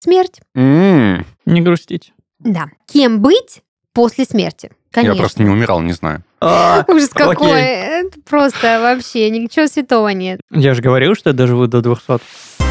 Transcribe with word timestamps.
Смерть. 0.00 0.40
М, 0.54 1.26
Не 1.46 1.60
грустить. 1.60 2.12
Да. 2.40 2.66
Кем 2.86 3.20
быть 3.20 3.62
после 3.92 4.24
смерти? 4.24 4.70
Я 4.70 5.02
Конечно. 5.02 5.20
просто 5.20 5.42
не 5.42 5.50
умирал, 5.50 5.80
не 5.80 5.92
знаю. 5.92 6.22
А, 6.40 6.84
Ужас 6.88 7.10
окей. 7.14 7.26
какой. 7.34 7.60
Это 7.60 8.20
просто 8.28 8.80
вообще 8.80 9.28
ничего 9.30 9.66
святого 9.66 10.08
нет. 10.08 10.40
Я 10.50 10.74
же 10.74 10.82
говорил, 10.82 11.14
что 11.14 11.30
я 11.30 11.34
доживу 11.34 11.66
до 11.66 11.82
200. 11.82 12.67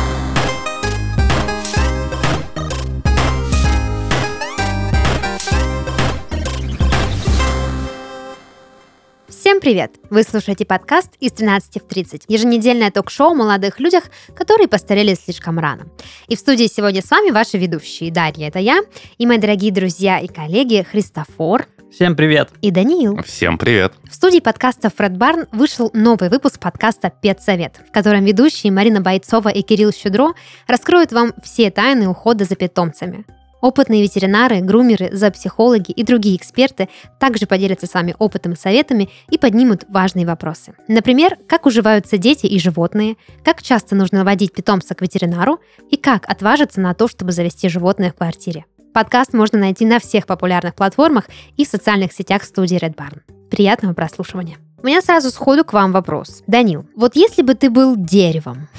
Всем 9.57 9.71
привет! 9.71 9.95
Вы 10.11 10.21
слушаете 10.21 10.65
подкаст 10.65 11.15
«Из 11.19 11.31
13 11.31 11.81
в 11.81 11.87
30» 11.87 12.25
еженедельное 12.27 12.91
ток-шоу 12.91 13.31
о 13.31 13.33
молодых 13.33 13.79
людях, 13.79 14.03
которые 14.35 14.67
постарели 14.67 15.15
слишком 15.15 15.57
рано. 15.57 15.87
И 16.27 16.35
в 16.35 16.39
студии 16.39 16.67
сегодня 16.67 17.01
с 17.01 17.09
вами 17.09 17.31
ваши 17.31 17.57
ведущие 17.57 18.11
Дарья, 18.11 18.49
это 18.49 18.59
я, 18.59 18.81
и 19.17 19.25
мои 19.25 19.39
дорогие 19.39 19.71
друзья 19.71 20.19
и 20.19 20.27
коллеги 20.27 20.85
Христофор 20.91 21.65
Всем 21.91 22.15
привет. 22.15 22.49
и 22.61 22.69
Даниил. 22.69 23.23
Всем 23.23 23.57
привет. 23.57 23.93
В 24.07 24.13
студии 24.13 24.41
подкаста 24.41 24.91
Фред 24.95 25.17
Барн 25.17 25.47
вышел 25.51 25.89
новый 25.91 26.29
выпуск 26.29 26.59
подкаста 26.59 27.11
«Педсовет», 27.19 27.77
в 27.89 27.91
котором 27.91 28.25
ведущие 28.25 28.71
Марина 28.71 29.01
Бойцова 29.01 29.49
и 29.49 29.63
Кирилл 29.63 29.91
Щедро 29.91 30.33
раскроют 30.67 31.11
вам 31.11 31.33
все 31.43 31.71
тайны 31.71 32.07
ухода 32.07 32.45
за 32.45 32.55
питомцами. 32.55 33.25
Опытные 33.61 34.03
ветеринары, 34.03 34.61
грумеры, 34.61 35.09
зоопсихологи 35.11 35.91
и 35.91 36.03
другие 36.03 36.35
эксперты 36.35 36.89
также 37.19 37.47
поделятся 37.47 37.87
с 37.87 37.93
вами 37.93 38.15
опытом 38.19 38.53
и 38.53 38.57
советами 38.57 39.09
и 39.29 39.37
поднимут 39.37 39.85
важные 39.89 40.25
вопросы. 40.25 40.73
Например, 40.87 41.37
как 41.47 41.65
уживаются 41.65 42.17
дети 42.17 42.45
и 42.45 42.59
животные, 42.59 43.15
как 43.43 43.63
часто 43.63 43.95
нужно 43.95 44.23
водить 44.23 44.53
питомца 44.53 44.93
к 44.93 45.01
ветеринару 45.01 45.59
и 45.89 45.97
как 45.97 46.29
отважиться 46.29 46.81
на 46.81 46.93
то, 46.93 47.07
чтобы 47.07 47.31
завести 47.31 47.67
животное 47.69 48.11
в 48.11 48.15
квартире. 48.15 48.65
Подкаст 48.93 49.33
можно 49.33 49.59
найти 49.59 49.85
на 49.85 49.99
всех 49.99 50.25
популярных 50.25 50.75
платформах 50.75 51.25
и 51.55 51.65
в 51.65 51.67
социальных 51.67 52.13
сетях 52.13 52.43
студии 52.43 52.79
Red 52.79 52.95
Barn. 52.95 53.21
Приятного 53.49 53.93
прослушивания. 53.93 54.57
У 54.81 54.87
меня 54.87 55.01
сразу 55.01 55.31
сходу 55.31 55.65
к 55.65 55.73
вам 55.73 55.91
вопрос. 55.91 56.43
Данил, 56.47 56.85
вот 56.95 57.15
если 57.15 57.41
бы 57.41 57.55
ты 57.55 57.69
был 57.69 57.95
деревом, 57.95 58.69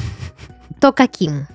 то 0.80 0.92
каким? 0.92 1.46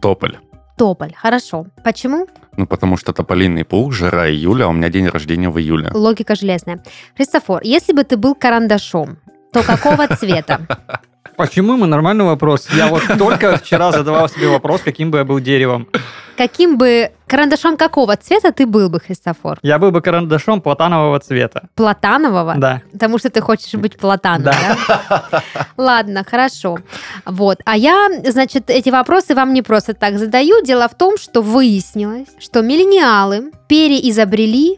Тополь. 0.00 0.38
Тополь, 0.76 1.14
хорошо. 1.14 1.66
Почему? 1.82 2.26
Ну, 2.56 2.66
потому 2.66 2.96
что 2.96 3.12
тополиный 3.12 3.64
пух, 3.64 3.92
жара 3.92 4.30
июля, 4.30 4.64
а 4.64 4.68
у 4.68 4.72
меня 4.72 4.88
день 4.88 5.08
рождения 5.08 5.48
в 5.48 5.58
июле. 5.58 5.90
Логика 5.92 6.34
железная. 6.34 6.82
Христофор, 7.16 7.62
если 7.64 7.92
бы 7.92 8.04
ты 8.04 8.16
был 8.16 8.34
карандашом, 8.34 9.18
то 9.52 9.62
какого 9.62 10.06
цвета? 10.08 10.60
Почему 11.36 11.76
мы 11.76 11.86
нормальный 11.86 12.24
вопрос? 12.24 12.68
Я 12.76 12.88
вот 12.88 13.02
только 13.18 13.56
вчера 13.56 13.92
задавал 13.92 14.28
себе 14.28 14.48
вопрос, 14.48 14.80
каким 14.82 15.10
бы 15.10 15.18
я 15.18 15.24
был 15.24 15.40
деревом. 15.40 15.88
Каким 16.36 16.76
бы 16.76 17.12
карандашом 17.26 17.78
какого 17.78 18.14
цвета 18.16 18.52
ты 18.52 18.66
был 18.66 18.90
бы, 18.90 19.00
Христофор? 19.00 19.58
Я 19.62 19.78
был 19.78 19.90
бы 19.90 20.02
карандашом 20.02 20.60
платанового 20.60 21.18
цвета. 21.18 21.68
Платанового? 21.74 22.54
Да. 22.58 22.82
Потому 22.92 23.16
что 23.18 23.30
ты 23.30 23.40
хочешь 23.40 23.72
быть 23.72 23.96
платаном, 23.96 24.42
Да. 24.42 24.76
да? 24.88 25.42
Ладно, 25.78 26.24
хорошо. 26.30 26.78
Вот. 27.24 27.60
А 27.64 27.74
я, 27.76 28.08
значит, 28.26 28.68
эти 28.68 28.90
вопросы 28.90 29.34
вам 29.34 29.54
не 29.54 29.62
просто 29.62 29.94
так 29.94 30.18
задаю. 30.18 30.62
Дело 30.62 30.88
в 30.88 30.94
том, 30.94 31.16
что 31.16 31.40
выяснилось, 31.40 32.28
что 32.38 32.60
миллениалы 32.60 33.50
переизобрели 33.66 34.76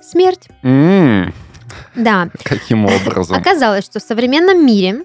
смерть. 0.00 0.48
М, 0.62 1.32
Да. 1.94 2.28
Каким 2.44 2.84
образом? 2.84 3.34
Оказалось, 3.36 3.84
что 3.86 3.98
в 3.98 4.02
современном 4.02 4.64
мире 4.64 5.04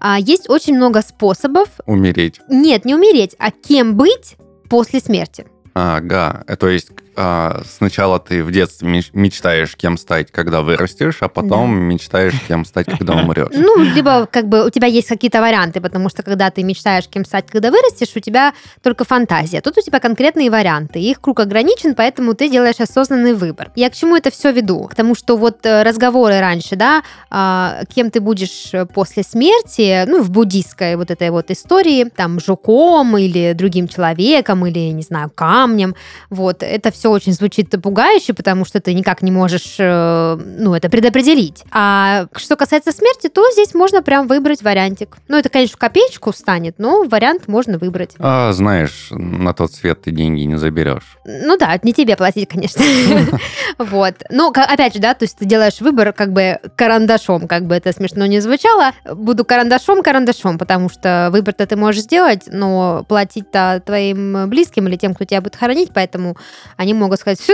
а, 0.00 0.18
есть 0.18 0.48
очень 0.48 0.76
много 0.76 1.02
способов, 1.02 1.68
Умереть. 1.86 2.40
нет, 2.48 2.84
не 2.84 2.94
умереть, 2.94 3.34
а 3.38 3.50
кем 3.50 3.96
быть 3.96 4.36
после 4.68 5.00
смерти. 5.00 5.46
Ага, 5.80 6.44
то 6.58 6.68
есть 6.68 6.88
а, 7.20 7.62
сначала 7.68 8.20
ты 8.20 8.44
в 8.44 8.52
детстве 8.52 8.88
меч- 8.88 9.10
мечтаешь, 9.12 9.74
кем 9.74 9.98
стать, 9.98 10.30
когда 10.30 10.62
вырастешь, 10.62 11.16
а 11.20 11.28
потом 11.28 11.76
мечтаешь, 11.76 12.34
кем 12.46 12.64
стать, 12.64 12.86
когда 12.86 13.14
умрешь. 13.22 13.48
Ну, 13.52 13.82
либо 13.82 14.26
как 14.26 14.48
бы 14.48 14.64
у 14.64 14.70
тебя 14.70 14.86
есть 14.86 15.08
какие-то 15.08 15.40
варианты, 15.40 15.80
потому 15.80 16.10
что 16.10 16.22
когда 16.22 16.50
ты 16.50 16.62
мечтаешь, 16.62 17.08
кем 17.08 17.24
стать, 17.24 17.46
когда 17.50 17.72
вырастешь, 17.72 18.14
у 18.14 18.20
тебя 18.20 18.54
только 18.82 19.04
фантазия. 19.04 19.60
Тут 19.60 19.78
у 19.78 19.80
тебя 19.80 19.98
конкретные 19.98 20.48
варианты. 20.48 21.00
Их 21.00 21.20
круг 21.20 21.40
ограничен, 21.40 21.96
поэтому 21.96 22.34
ты 22.34 22.48
делаешь 22.48 22.78
осознанный 22.78 23.34
выбор. 23.34 23.72
Я 23.74 23.90
к 23.90 23.94
чему 23.94 24.16
это 24.16 24.30
все 24.30 24.52
веду? 24.52 24.84
К 24.84 24.94
тому, 24.94 25.16
что 25.16 25.36
вот 25.36 25.66
э, 25.66 25.82
разговоры 25.82 26.38
раньше, 26.38 26.76
да, 26.76 27.02
а, 27.30 27.80
кем 27.92 28.12
ты 28.12 28.20
будешь 28.20 28.68
э, 28.72 28.86
после 28.86 29.24
смерти, 29.24 30.04
ну, 30.06 30.22
в 30.22 30.30
буддийской 30.30 30.94
вот 30.94 31.10
этой 31.10 31.30
вот 31.30 31.50
истории, 31.50 32.04
там, 32.04 32.38
жуком 32.38 33.18
или 33.18 33.54
другим 33.54 33.88
человеком, 33.88 34.64
или, 34.66 34.92
не 34.92 35.02
знаю, 35.02 35.32
камнем, 35.68 35.94
вот, 36.30 36.62
это 36.62 36.90
все 36.90 37.10
очень 37.10 37.32
звучит 37.32 37.70
пугающе, 37.82 38.32
потому 38.32 38.64
что 38.64 38.80
ты 38.80 38.94
никак 38.94 39.22
не 39.22 39.30
можешь, 39.30 39.76
э, 39.78 40.36
ну, 40.36 40.74
это 40.74 40.88
предопределить. 40.88 41.62
А 41.70 42.26
что 42.36 42.56
касается 42.56 42.92
смерти, 42.92 43.28
то 43.28 43.44
здесь 43.52 43.74
можно 43.74 44.02
прям 44.02 44.26
выбрать 44.26 44.62
вариантик. 44.62 45.18
Ну, 45.28 45.36
это, 45.36 45.48
конечно, 45.48 45.76
копеечку 45.76 46.32
станет, 46.32 46.78
но 46.78 47.04
вариант 47.04 47.48
можно 47.48 47.78
выбрать. 47.78 48.12
А, 48.18 48.52
знаешь, 48.52 49.08
на 49.10 49.52
тот 49.52 49.72
свет 49.72 50.02
ты 50.02 50.10
деньги 50.10 50.42
не 50.42 50.56
заберешь. 50.56 51.18
Ну 51.24 51.56
да, 51.58 51.78
не 51.82 51.92
тебе 51.92 52.16
платить, 52.16 52.48
конечно. 52.48 52.82
Вот. 53.78 54.14
Но, 54.30 54.48
опять 54.48 54.94
же, 54.94 55.00
да, 55.00 55.14
то 55.14 55.24
есть 55.24 55.38
ты 55.38 55.44
делаешь 55.44 55.80
выбор 55.80 56.12
как 56.12 56.32
бы 56.32 56.58
карандашом, 56.74 57.46
как 57.46 57.66
бы 57.66 57.74
это 57.74 57.92
смешно 57.92 58.26
не 58.26 58.40
звучало. 58.40 58.92
Буду 59.04 59.44
карандашом, 59.44 60.02
карандашом, 60.02 60.58
потому 60.58 60.88
что 60.88 61.28
выбор-то 61.30 61.66
ты 61.66 61.76
можешь 61.76 62.02
сделать, 62.02 62.44
но 62.46 63.04
платить-то 63.08 63.82
твоим 63.84 64.48
близким 64.48 64.88
или 64.88 64.96
тем, 64.96 65.14
кто 65.14 65.24
тебя 65.24 65.40
будет 65.40 65.56
хоронить, 65.58 65.90
поэтому 65.94 66.36
они 66.76 66.94
могут 66.94 67.20
сказать, 67.20 67.40
«Фу, 67.40 67.52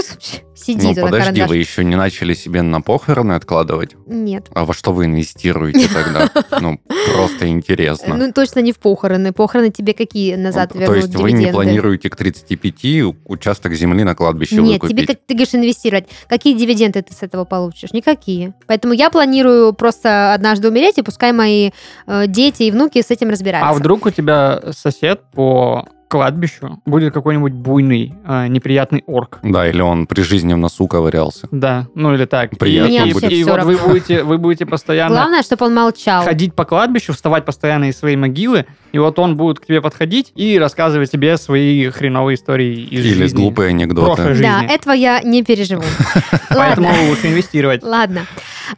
сиди 0.54 0.88
Ну, 0.88 0.94
подожди, 0.94 1.18
карандаш. 1.18 1.48
вы 1.48 1.56
еще 1.56 1.84
не 1.84 1.96
начали 1.96 2.34
себе 2.34 2.62
на 2.62 2.80
похороны 2.80 3.32
откладывать? 3.32 3.96
Нет. 4.06 4.46
А 4.54 4.64
во 4.64 4.74
что 4.74 4.92
вы 4.92 5.06
инвестируете 5.06 5.88
тогда? 5.88 6.30
Ну, 6.60 6.78
просто 7.12 7.48
интересно. 7.48 8.16
Ну, 8.16 8.32
точно 8.32 8.60
не 8.60 8.72
в 8.72 8.78
похороны. 8.78 9.32
Похороны 9.32 9.70
тебе 9.70 9.92
какие 9.92 10.36
назад 10.36 10.72
То 10.72 10.78
вернут 10.78 10.96
есть 10.96 11.14
вы 11.16 11.32
не 11.32 11.48
планируете 11.48 12.08
к 12.10 12.16
35 12.16 13.16
участок 13.24 13.74
земли 13.74 14.04
на 14.04 14.14
кладбище 14.14 14.56
Нет, 14.56 14.80
тебе, 14.82 15.06
ты 15.06 15.34
говоришь, 15.34 15.54
инвестировать. 15.54 16.06
Какие 16.28 16.54
дивиденды 16.56 17.02
ты 17.02 17.12
с 17.12 17.22
этого 17.22 17.44
получишь? 17.44 17.92
Никакие. 17.92 18.54
Поэтому 18.66 18.94
я 18.94 19.10
планирую 19.10 19.72
просто 19.72 20.32
однажды 20.34 20.68
умереть, 20.68 20.98
и 20.98 21.02
пускай 21.02 21.32
мои 21.32 21.70
э, 22.06 22.26
дети 22.26 22.64
и 22.64 22.70
внуки 22.70 23.02
с 23.02 23.10
этим 23.10 23.30
разбираются. 23.30 23.70
А 23.70 23.74
вдруг 23.74 24.06
у 24.06 24.10
тебя 24.10 24.60
сосед 24.72 25.22
по 25.32 25.86
кладбищу 26.08 26.80
будет 26.86 27.12
какой-нибудь 27.12 27.52
буйный, 27.52 28.14
э, 28.26 28.46
неприятный 28.48 29.02
орк? 29.06 29.38
Да, 29.42 29.68
или 29.68 29.80
он 29.80 30.06
при 30.06 30.22
жизни 30.22 30.52
в 30.54 30.56
носу 30.58 30.86
ковырялся. 30.86 31.48
Да, 31.50 31.86
ну 31.94 32.14
или 32.14 32.24
так. 32.24 32.50
Приятно 32.58 33.08
и, 33.08 33.12
будет. 33.12 33.30
и 33.32 33.42
Всё 33.42 33.52
вот 33.56 33.64
вы 33.64 33.76
будете, 33.76 34.22
вы 34.22 34.38
будете 34.38 34.66
постоянно 34.66 35.14
Главное, 35.14 35.42
чтобы 35.42 35.66
он 35.66 35.74
молчал. 35.74 36.24
ходить 36.24 36.54
по 36.54 36.64
кладбищу, 36.64 37.12
вставать 37.12 37.44
постоянно 37.44 37.84
из 37.88 37.98
своей 37.98 38.16
могилы, 38.16 38.66
и 38.92 38.98
вот 38.98 39.18
он 39.18 39.36
будет 39.36 39.60
к 39.60 39.66
тебе 39.66 39.80
подходить 39.80 40.32
и 40.34 40.58
рассказывать 40.58 41.10
тебе 41.10 41.36
свои 41.36 41.88
хреновые 41.90 42.36
истории 42.36 42.80
из 42.82 43.04
Или 43.04 43.14
жизни. 43.14 43.36
глупые 43.36 43.70
анекдоты. 43.70 44.36
Да, 44.40 44.64
этого 44.64 44.92
я 44.94 45.20
не 45.22 45.42
переживу. 45.42 45.82
Поэтому 46.50 46.88
лучше 47.08 47.28
инвестировать. 47.28 47.82
Ладно. 47.82 48.26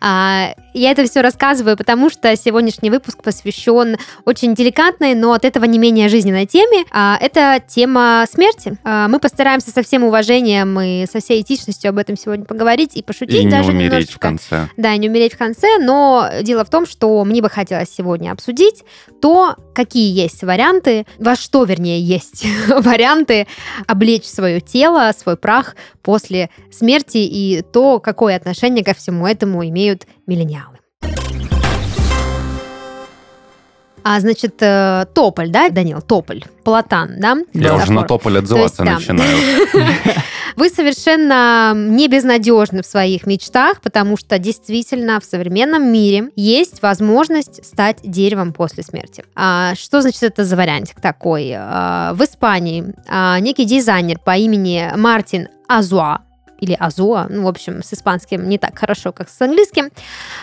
А, 0.00 0.54
я 0.74 0.90
это 0.90 1.04
все 1.04 1.20
рассказываю, 1.20 1.76
потому 1.76 2.10
что 2.10 2.34
сегодняшний 2.36 2.90
выпуск 2.90 3.22
посвящен 3.22 3.96
очень 4.24 4.54
деликатной, 4.54 5.14
но 5.14 5.32
от 5.32 5.44
этого 5.44 5.64
не 5.64 5.78
менее 5.78 6.08
жизненной 6.08 6.46
теме. 6.46 6.84
А, 7.16 7.24
это 7.24 7.62
тема 7.66 8.24
смерти. 8.30 8.76
А, 8.84 9.08
мы 9.08 9.18
постараемся 9.18 9.70
со 9.70 9.82
всем 9.82 10.04
уважением 10.04 10.78
и 10.80 11.06
со 11.10 11.20
всей 11.20 11.42
этичностью 11.42 11.90
об 11.90 11.98
этом 11.98 12.16
сегодня 12.16 12.44
поговорить 12.44 12.96
и 12.96 13.02
пошутить 13.02 13.36
И 13.36 13.44
не 13.44 13.50
даже 13.50 13.70
умереть 13.70 13.90
в 13.90 13.92
немножечко. 13.92 14.20
конце. 14.20 14.68
Да, 14.76 14.94
и 14.94 14.98
не 14.98 15.08
умереть 15.08 15.34
в 15.34 15.38
конце, 15.38 15.78
но 15.78 16.28
дело 16.42 16.64
в 16.64 16.70
том, 16.70 16.86
что 16.86 17.24
мне 17.24 17.42
бы 17.42 17.48
хотелось 17.50 17.90
сегодня 17.94 18.32
обсудить 18.32 18.84
то, 19.20 19.56
какие 19.74 20.12
есть 20.12 20.42
варианты, 20.42 21.06
во 21.18 21.36
что, 21.36 21.64
вернее, 21.64 22.00
есть 22.00 22.46
варианты 22.68 23.46
облечь 23.86 24.24
свое 24.24 24.60
тело, 24.60 25.12
свой 25.16 25.36
прах 25.36 25.76
после 26.02 26.50
смерти 26.70 27.18
и 27.18 27.62
то, 27.62 28.00
какое 28.00 28.36
отношение 28.36 28.84
ко 28.84 28.94
всему 28.94 29.26
этому 29.26 29.66
имеют 29.66 30.06
миллениалы. 30.26 30.75
А, 34.08 34.20
значит, 34.20 34.54
э, 34.60 35.04
тополь, 35.14 35.50
да, 35.50 35.68
Данил, 35.68 36.00
тополь, 36.00 36.44
платан, 36.62 37.14
да? 37.18 37.38
Я 37.52 37.74
уже 37.74 37.90
на 37.90 38.04
тополь 38.04 38.38
отзываться 38.38 38.84
То 38.84 38.90
есть, 38.90 39.08
начинаю. 39.08 39.36
Вы 40.56 40.68
совершенно 40.68 41.72
не 41.74 42.06
безнадежны 42.06 42.84
в 42.84 42.86
своих 42.86 43.26
мечтах, 43.26 43.80
потому 43.80 44.16
что 44.16 44.38
действительно 44.38 45.18
в 45.18 45.24
современном 45.24 45.92
мире 45.92 46.30
есть 46.36 46.82
возможность 46.82 47.66
стать 47.66 47.98
деревом 48.04 48.52
после 48.52 48.84
смерти. 48.84 49.24
А, 49.34 49.74
что 49.74 50.00
значит 50.02 50.22
это 50.22 50.44
за 50.44 50.54
вариантик 50.54 51.00
такой? 51.00 51.52
А, 51.56 52.14
в 52.14 52.22
Испании 52.22 52.94
а, 53.08 53.40
некий 53.40 53.64
дизайнер 53.64 54.20
по 54.20 54.36
имени 54.36 54.88
Мартин 54.94 55.48
Азуа 55.66 56.20
или 56.60 56.76
Азуа, 56.78 57.26
ну, 57.28 57.42
в 57.42 57.48
общем, 57.48 57.82
с 57.82 57.92
испанским 57.92 58.48
не 58.48 58.58
так 58.58 58.78
хорошо, 58.78 59.12
как 59.12 59.28
с 59.28 59.40
английским, 59.42 59.90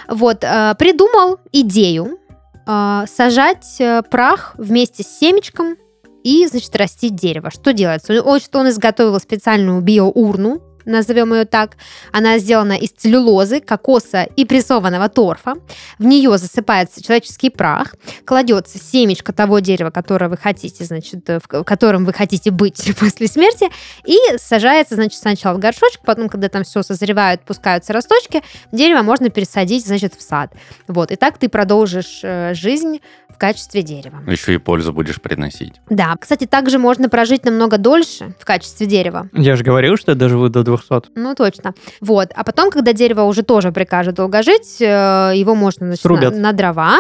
вот, 0.08 0.44
а, 0.44 0.74
придумал 0.76 1.40
идею 1.52 2.20
а, 2.66 3.06
сажать 3.08 3.76
э, 3.80 4.04
прах 4.10 4.54
вместе 4.58 5.04
с 5.04 5.20
семечком 5.20 5.76
и, 6.24 6.48
значит, 6.48 6.76
растить 6.76 7.16
дерево. 7.16 7.52
Что 7.52 7.74
делается? 7.74 8.22
Он, 8.24 8.40
он 8.54 8.70
изготовил 8.70 9.20
специальную 9.20 9.82
биоурну, 9.82 10.62
назовем 10.86 11.34
ее 11.34 11.46
так. 11.46 11.78
Она 12.12 12.38
сделана 12.38 12.74
из 12.74 12.92
целлюлозы, 12.92 13.60
кокоса 13.60 14.24
и 14.24 14.46
прессованного 14.46 15.10
торфа. 15.10 15.54
В 16.00 16.06
нее 16.06 16.38
засыпается 16.38 17.04
человеческий 17.04 17.50
прах, 17.50 17.96
кладется 18.26 18.78
семечко 18.80 19.34
того 19.34 19.60
дерева, 19.60 19.90
которое 19.90 20.30
вы 20.30 20.38
хотите, 20.38 20.84
значит, 20.86 21.28
в 21.28 21.64
котором 21.64 22.06
вы 22.06 22.14
хотите 22.14 22.52
быть 22.52 22.96
после 23.00 23.28
смерти, 23.28 23.70
и 24.06 24.18
сажается, 24.38 24.96
значит, 24.96 25.20
сначала 25.20 25.56
в 25.56 25.60
горшочек, 25.60 26.02
потом, 26.06 26.30
когда 26.30 26.50
там 26.50 26.64
все 26.64 26.84
созревает, 26.84 27.42
пускаются 27.42 27.94
росточки, 27.94 28.42
дерево 28.72 29.02
можно 29.02 29.30
пересадить, 29.30 29.86
значит, 29.86 30.14
в 30.16 30.22
сад. 30.22 30.54
Вот, 30.88 31.12
и 31.12 31.16
так 31.16 31.38
ты 31.38 31.50
продолжишь 31.50 32.22
э, 32.24 32.54
жизнь 32.54 33.00
в 33.34 33.38
качестве 33.38 33.82
дерева. 33.82 34.22
Еще 34.28 34.54
и 34.56 34.58
пользу 34.58 34.94
будешь 34.94 35.20
приносить. 35.20 35.82
Да, 35.90 36.16
кстати, 36.20 36.46
также 36.46 36.78
можно 36.78 37.10
прожить 37.10 37.46
намного 37.46 37.78
дольше 37.78 38.36
в 38.40 38.46
качестве 38.46 38.88
дерева. 38.88 39.28
Я 39.34 39.56
же 39.56 39.64
говорил, 39.64 39.98
что 39.98 40.12
я 40.12 40.16
доживу 40.16 40.50
до 40.50 40.64
200. 40.78 41.12
Ну, 41.16 41.36
точно. 41.36 41.74
Вот. 42.02 42.30
А 42.36 42.44
потом, 42.44 42.72
когда 42.72 42.94
дерево 42.94 43.24
уже 43.24 43.44
тоже 43.44 43.72
прикажет 43.72 44.16
долго 44.16 44.44
жить, 44.44 44.82
э, 44.82 45.34
его 45.36 45.56
можно 45.56 45.88
значит, 45.88 46.06
на, 46.06 46.30
на 46.30 46.52
дрова, 46.54 47.00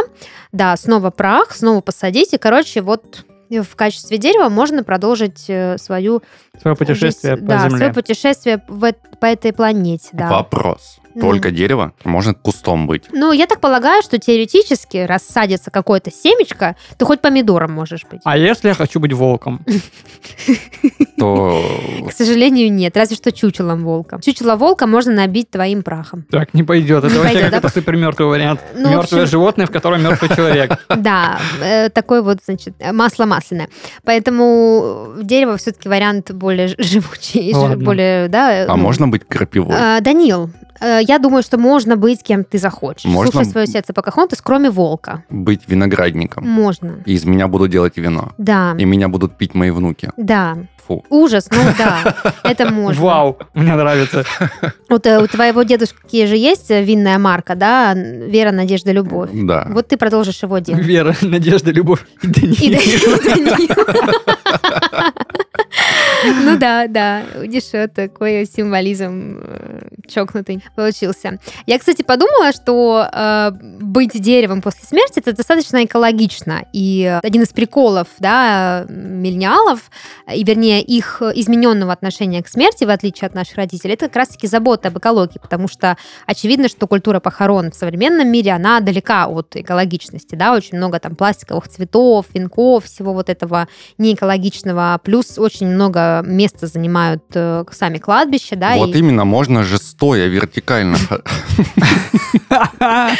да, 0.51 0.75
снова 0.77 1.09
прах, 1.09 1.51
снова 1.51 1.81
посадить, 1.81 2.33
и, 2.33 2.37
короче, 2.37 2.81
вот 2.81 3.25
в 3.49 3.75
качестве 3.75 4.17
дерева 4.17 4.49
можно 4.49 4.83
продолжить 4.83 5.45
э, 5.47 5.77
свою 5.77 6.21
Свое 6.61 6.75
путешествие 6.75 7.35
жизнь, 7.35 7.45
по 7.45 7.53
да, 7.53 7.59
земле. 7.63 7.77
свое 7.77 7.93
путешествие 7.93 8.63
в 8.67 8.93
по 9.19 9.25
этой 9.25 9.53
планете, 9.53 10.09
да. 10.13 10.29
Вопрос. 10.29 10.99
Только 11.19 11.51
дерево? 11.51 11.93
Можно 12.03 12.33
кустом 12.33 12.87
быть. 12.87 13.03
Ну, 13.11 13.31
я 13.31 13.45
так 13.47 13.59
полагаю, 13.59 14.01
что 14.03 14.17
теоретически, 14.17 14.97
раз 14.97 15.23
садится 15.27 15.71
какое-то 15.71 16.11
семечко, 16.11 16.75
то 16.97 17.05
хоть 17.05 17.21
помидором 17.21 17.71
можешь 17.71 18.05
быть. 18.09 18.21
А 18.23 18.37
если 18.37 18.69
я 18.69 18.73
хочу 18.73 18.99
быть 18.99 19.13
волком? 19.13 19.61
То 21.17 21.63
К 22.07 22.11
сожалению, 22.11 22.71
нет, 22.71 22.97
разве 22.97 23.15
что 23.15 23.31
чучелом 23.31 23.83
волка. 23.83 24.19
Чучело 24.21 24.55
волка 24.55 24.87
можно 24.87 25.13
набить 25.13 25.49
твоим 25.49 25.83
прахом. 25.83 26.25
Так, 26.31 26.53
не 26.53 26.63
пойдет. 26.63 27.03
Это 27.03 27.15
вообще 27.15 27.33
пойдет, 27.33 27.51
да? 27.51 27.57
какой-то 27.57 27.73
супер 27.73 27.95
мертвый 27.95 28.27
вариант. 28.27 28.61
Ну, 28.75 28.89
Мертвое 28.89 29.25
животное, 29.25 29.65
в 29.65 29.71
котором 29.71 30.03
мертвый 30.03 30.29
человек. 30.35 30.71
Да, 31.03 31.39
э, 31.61 31.89
такой 31.89 32.21
вот, 32.21 32.39
значит, 32.45 32.75
масло 32.93 33.25
масляное. 33.25 33.67
Поэтому 34.05 35.15
дерево 35.21 35.57
все-таки 35.57 35.89
вариант 35.89 36.31
более 36.31 36.67
живучий, 36.77 37.53
более, 37.75 38.27
да. 38.29 38.63
А 38.63 38.75
ну, 38.75 38.83
можно 38.83 39.07
быть 39.07 39.27
крапивой? 39.27 39.75
э, 39.77 40.01
Данил, 40.01 40.49
я 40.81 41.19
думаю, 41.19 41.43
что 41.43 41.57
можно 41.57 41.95
быть 41.95 42.23
кем 42.23 42.43
ты 42.43 42.57
захочешь. 42.57 43.05
Можно- 43.05 43.31
Слушай 43.31 43.49
свое 43.51 43.67
сердце, 43.67 43.93
Покахонтас, 43.93 44.41
кроме 44.41 44.69
волка. 44.69 45.23
Быть 45.29 45.61
виноградником. 45.67 46.47
Можно. 46.47 47.03
И 47.05 47.13
из 47.13 47.25
меня 47.25 47.47
будут 47.47 47.71
делать 47.71 47.97
вино. 47.97 48.31
Да, 48.37 48.75
И 48.77 48.85
меня 48.85 49.07
будут 49.07 49.37
пить 49.37 49.53
мои 49.53 49.69
внуки. 49.71 50.11
да. 50.17 50.57
Фу. 50.85 51.05
Ужас, 51.09 51.47
ну 51.49 51.59
да, 51.77 52.13
это 52.43 52.69
можно. 52.69 53.01
Вау, 53.01 53.37
мне 53.53 53.73
нравится. 53.73 54.25
Вот 54.89 55.07
э, 55.07 55.17
у 55.23 55.27
твоего 55.27 55.63
дедушки 55.63 56.25
же 56.25 56.35
есть 56.35 56.69
э, 56.71 56.83
винная 56.83 57.17
марка, 57.17 57.55
да? 57.55 57.93
Вера, 57.95 58.51
Надежда, 58.51 58.91
Любовь. 58.91 59.29
Да. 59.31 59.65
Вот 59.69 59.87
ты 59.87 59.95
продолжишь 59.95 60.43
его 60.43 60.57
делать. 60.59 60.83
Вера, 60.85 61.15
Надежда, 61.21 61.71
Любовь 61.71 62.05
и 62.21 62.27
Даниил. 62.27 62.79
Ну 66.43 66.57
да, 66.57 66.87
да. 66.87 67.23
Видишь, 67.41 67.71
такой 67.93 68.45
символизм 68.45 69.39
э, 69.41 69.87
чокнутый 70.07 70.63
получился. 70.75 71.39
Я, 71.65 71.79
кстати, 71.79 72.01
подумала, 72.01 72.51
что 72.51 73.07
э, 73.11 73.51
быть 73.61 74.19
деревом 74.19 74.61
после 74.61 74.83
смерти 74.85 75.19
это 75.19 75.33
достаточно 75.33 75.83
экологично. 75.85 76.65
И 76.73 77.19
один 77.23 77.43
из 77.43 77.49
приколов, 77.49 78.07
да, 78.19 78.85
миллениалов, 78.89 79.89
и 80.33 80.43
вернее 80.43 80.81
их 80.81 81.21
измененного 81.21 81.93
отношения 81.93 82.41
к 82.43 82.47
смерти, 82.47 82.83
в 82.83 82.89
отличие 82.89 83.27
от 83.27 83.35
наших 83.35 83.55
родителей, 83.57 83.93
это 83.93 84.07
как 84.07 84.15
раз-таки 84.17 84.47
забота 84.47 84.89
об 84.89 84.97
экологии, 84.97 85.39
потому 85.39 85.67
что 85.67 85.97
очевидно, 86.25 86.67
что 86.67 86.87
культура 86.87 87.19
похорон 87.19 87.71
в 87.71 87.75
современном 87.75 88.27
мире, 88.29 88.51
она 88.51 88.79
далека 88.79 89.27
от 89.27 89.55
экологичности, 89.55 90.35
да, 90.35 90.53
очень 90.53 90.77
много 90.77 90.99
там 90.99 91.15
пластиковых 91.15 91.67
цветов, 91.67 92.25
венков, 92.33 92.85
всего 92.85 93.13
вот 93.13 93.29
этого 93.29 93.67
неэкологичного, 93.97 94.99
плюс 95.03 95.37
очень 95.37 95.67
много 95.67 96.21
места 96.25 96.67
занимают 96.67 97.23
э, 97.33 97.63
сами 97.71 97.97
кладбища, 97.97 98.55
да, 98.55 98.75
вот 98.77 98.95
и- 98.95 98.99
именно, 98.99 99.25
можно 99.25 99.63
же 99.63 99.77
стоя 99.77 100.27
вертикально. 100.53 100.97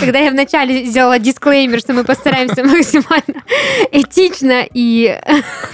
Когда 0.00 0.18
я 0.18 0.30
вначале 0.30 0.84
сделала 0.86 1.18
дисклеймер, 1.18 1.78
что 1.80 1.92
мы 1.94 2.04
постараемся 2.04 2.64
максимально 2.64 3.42
этично 3.92 4.66
и 4.72 5.18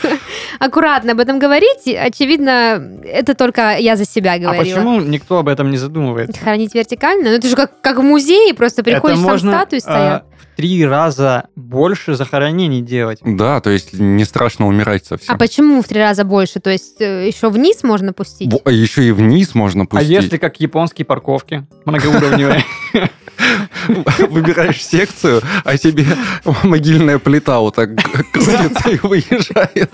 аккуратно 0.58 1.12
об 1.12 1.20
этом 1.20 1.38
говорить, 1.38 1.86
очевидно, 1.86 3.00
это 3.04 3.34
только 3.34 3.76
я 3.78 3.96
за 3.96 4.04
себя 4.04 4.34
А 4.34 4.38
говорила. 4.38 4.74
почему 4.76 5.00
никто 5.00 5.38
об 5.38 5.48
этом 5.48 5.70
не 5.70 5.78
задумывается? 5.78 6.38
Хоронить 6.42 6.74
вертикально? 6.74 7.30
Ну, 7.30 7.36
это 7.36 7.48
же 7.48 7.56
как, 7.56 7.80
как 7.80 7.98
в 7.98 8.02
музее, 8.02 8.54
просто 8.54 8.82
приходишь, 8.82 9.16
Это 9.18 9.24
там 9.24 9.30
можно 9.32 9.52
статуи 9.52 9.78
стоят. 9.78 10.22
а, 10.22 10.24
в 10.52 10.56
три 10.56 10.84
раза 10.86 11.46
больше 11.56 12.14
захоронений 12.14 12.82
делать. 12.82 13.18
Да, 13.24 13.60
то 13.60 13.70
есть 13.70 13.94
не 13.94 14.24
страшно 14.24 14.66
умирать 14.66 15.02
А 15.04 15.06
совсем. 15.16 15.38
почему 15.38 15.80
в 15.82 15.88
три 15.88 16.00
раза 16.00 16.24
больше? 16.24 16.60
То 16.60 16.70
есть 16.70 17.00
э, 17.00 17.26
еще 17.26 17.48
вниз 17.50 17.82
можно 17.82 18.12
пустить? 18.12 18.52
Во, 18.52 18.60
а 18.64 18.70
еще 18.70 19.04
и 19.04 19.10
вниз 19.12 19.54
можно 19.54 19.84
А 19.84 19.86
пустить. 19.86 20.09
Если 20.10 20.36
как 20.38 20.60
японские 20.60 21.04
парковки, 21.04 21.66
многоуровневые? 21.84 22.64
Выбираешь 24.28 24.84
секцию, 24.84 25.40
а 25.64 25.76
тебе 25.78 26.04
могильная 26.62 27.18
плита 27.18 27.58
вот 27.60 27.76
так 27.76 27.90
крутится 28.32 28.90
и 28.90 28.98
выезжает. 28.98 29.90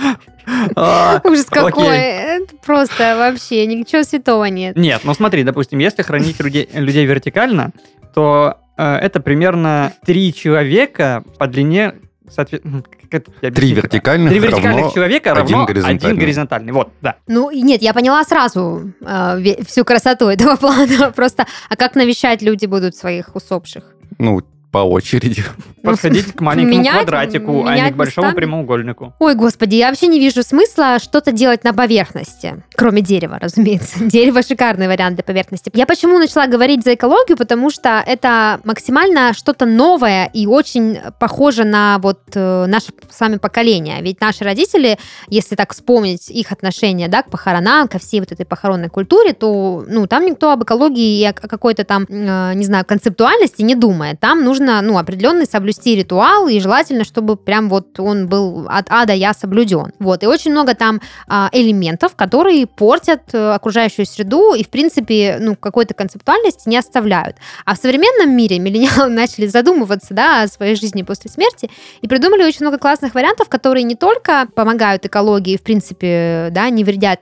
А, 0.75 1.21
Ужас 1.25 1.47
какой! 1.47 1.97
Это 1.97 2.57
просто 2.65 3.17
вообще 3.17 3.67
ничего 3.67 4.03
святого 4.03 4.45
нет. 4.45 4.77
Нет, 4.77 5.03
ну 5.05 5.15
смотри, 5.15 5.45
допустим, 5.45 5.79
если 5.79 6.03
хранить 6.03 6.41
людей, 6.41 6.69
людей 6.73 7.05
вертикально, 7.07 7.73
то 8.15 8.59
э, 8.77 8.97
это 8.97 9.21
примерно 9.21 9.93
три 10.05 10.33
человека 10.33 11.25
по 11.39 11.47
длине, 11.47 11.95
я 13.43 13.51
Три 13.51 13.73
вертикальных 13.73 14.31
Три 14.31 14.39
вертикальных 14.41 14.77
равно 14.77 14.91
человека 14.91 15.33
один 15.33 15.43
равно 15.43 15.67
горизонтальный. 15.67 16.09
один 16.11 16.19
горизонтальный. 16.19 16.73
Вот, 16.73 16.93
да. 17.01 17.17
Ну, 17.27 17.51
и 17.51 17.63
нет, 17.63 17.83
я 17.83 17.93
поняла 17.95 18.25
сразу 18.25 18.93
э, 19.01 19.63
всю 19.65 19.85
красоту 19.85 20.27
этого 20.29 20.57
плана. 20.57 21.13
Просто, 21.13 21.47
а 21.69 21.77
как 21.77 21.95
навещать 21.95 22.43
люди 22.43 22.67
будут 22.67 22.97
своих 22.97 23.35
усопших? 23.35 23.95
Ну, 24.19 24.43
по 24.73 24.79
очереди. 24.79 25.45
Подходить 25.83 26.33
к 26.33 26.41
маленькому 26.41 26.81
менять- 26.81 26.95
квадратику, 26.95 27.65
а 27.65 27.71
не 27.75 27.81
менять 27.81 27.95
к 27.95 27.97
большому 27.97 28.27
местами? 28.27 28.41
прямоугольнику. 28.41 29.15
Ой, 29.21 29.35
господи, 29.35 29.77
я 29.77 29.89
вообще 29.89 30.09
не 30.09 30.19
вижу 30.19 30.43
смысла 30.43 30.99
что-то 30.99 31.31
делать 31.31 31.63
на 31.63 31.73
поверхности. 31.73 32.65
Кроме 32.75 33.03
дерева, 33.03 33.39
разумеется. 33.41 33.99
Дерево 34.01 34.43
шикарный 34.43 34.89
вариант 34.89 35.15
для 35.15 35.25
поверхности. 35.25 35.71
Я 35.75 35.87
почему 35.87 36.19
начала 36.19 36.49
говорить 36.49 36.83
за 36.83 36.95
экологию? 36.95 37.37
Потому 37.37 37.71
что 37.71 38.03
это 38.05 38.61
максимально 38.65 39.33
что-то 39.35 39.67
новое 39.67 40.29
и 40.33 40.47
очень 40.47 40.99
похоже 41.21 41.65
на 41.65 41.99
вот 42.01 42.21
э, 42.35 42.67
наше 42.67 42.89
с 43.09 43.21
вами 43.21 43.37
поколение. 43.37 44.03
Ведь 44.03 44.21
наши 44.21 44.43
родители, 44.43 44.99
если 45.29 45.55
так 45.55 45.73
вспомнить 45.73 46.29
их 46.31 46.51
отношение 46.51 47.09
да, 47.09 47.23
к 47.23 47.31
похоронам, 47.31 47.87
ко 47.87 47.99
всей 47.99 48.21
вот 48.21 48.33
этой 48.33 48.45
похоронной 48.45 48.89
культуре, 48.89 49.33
то 49.33 49.85
ну, 49.87 50.07
там 50.07 50.27
никто 50.27 50.51
об 50.51 50.65
экологии 50.65 51.21
и 51.21 51.25
о 51.25 51.37
о 51.43 51.49
какой-то 51.49 51.85
там, 51.85 52.07
э, 52.09 52.55
не 52.55 52.65
знаю, 52.65 52.85
концептуальности 52.85 53.63
не 53.63 53.75
думает. 53.75 54.21
Там 54.21 54.45
нужно 54.45 54.56
ну, 54.65 54.99
определенный 54.99 55.47
соблюсти 55.47 55.97
ритуал, 55.97 56.49
и 56.49 56.61
желательно, 56.61 57.05
чтобы 57.05 57.37
прям 57.37 57.69
вот 57.69 57.99
он 57.99 58.29
был 58.29 58.67
от 58.69 58.87
А 58.91 59.05
до 59.07 59.13
Я 59.13 59.33
соблюден. 59.35 59.93
Вот. 59.99 60.23
И 60.23 60.27
очень 60.27 60.53
много 60.53 60.75
там 60.75 61.01
а, 61.29 61.49
элементов, 61.53 62.17
которые 62.17 62.67
портят 62.67 63.23
э, 63.33 63.53
окружающую 63.53 64.07
среду 64.07 64.55
и, 64.55 64.65
в 64.65 64.69
принципе, 64.69 65.39
ну, 65.41 65.57
какой-то 65.57 65.95
концептуальности 65.95 66.69
не 66.69 66.77
оставляют. 66.77 67.37
А 67.65 67.75
в 67.75 67.79
современном 67.79 68.37
мире 68.37 68.59
миллениалы 68.59 69.09
начали 69.13 69.47
задумываться 69.47 70.15
да, 70.15 70.43
о 70.43 70.49
своей 70.49 70.77
жизни 70.77 71.03
после 71.03 71.31
смерти 71.31 71.71
и 72.01 72.09
придумали 72.09 72.45
очень 72.45 72.63
много 72.63 72.79
классных 72.79 73.15
вариантов, 73.15 73.49
которые 73.49 73.85
не 73.85 73.95
только 73.95 74.47
помогают 74.55 75.05
экологии, 75.07 75.57
в 75.57 75.63
принципе, 75.63 76.49
да, 76.51 76.69
не 76.71 76.85
вредят 76.85 77.21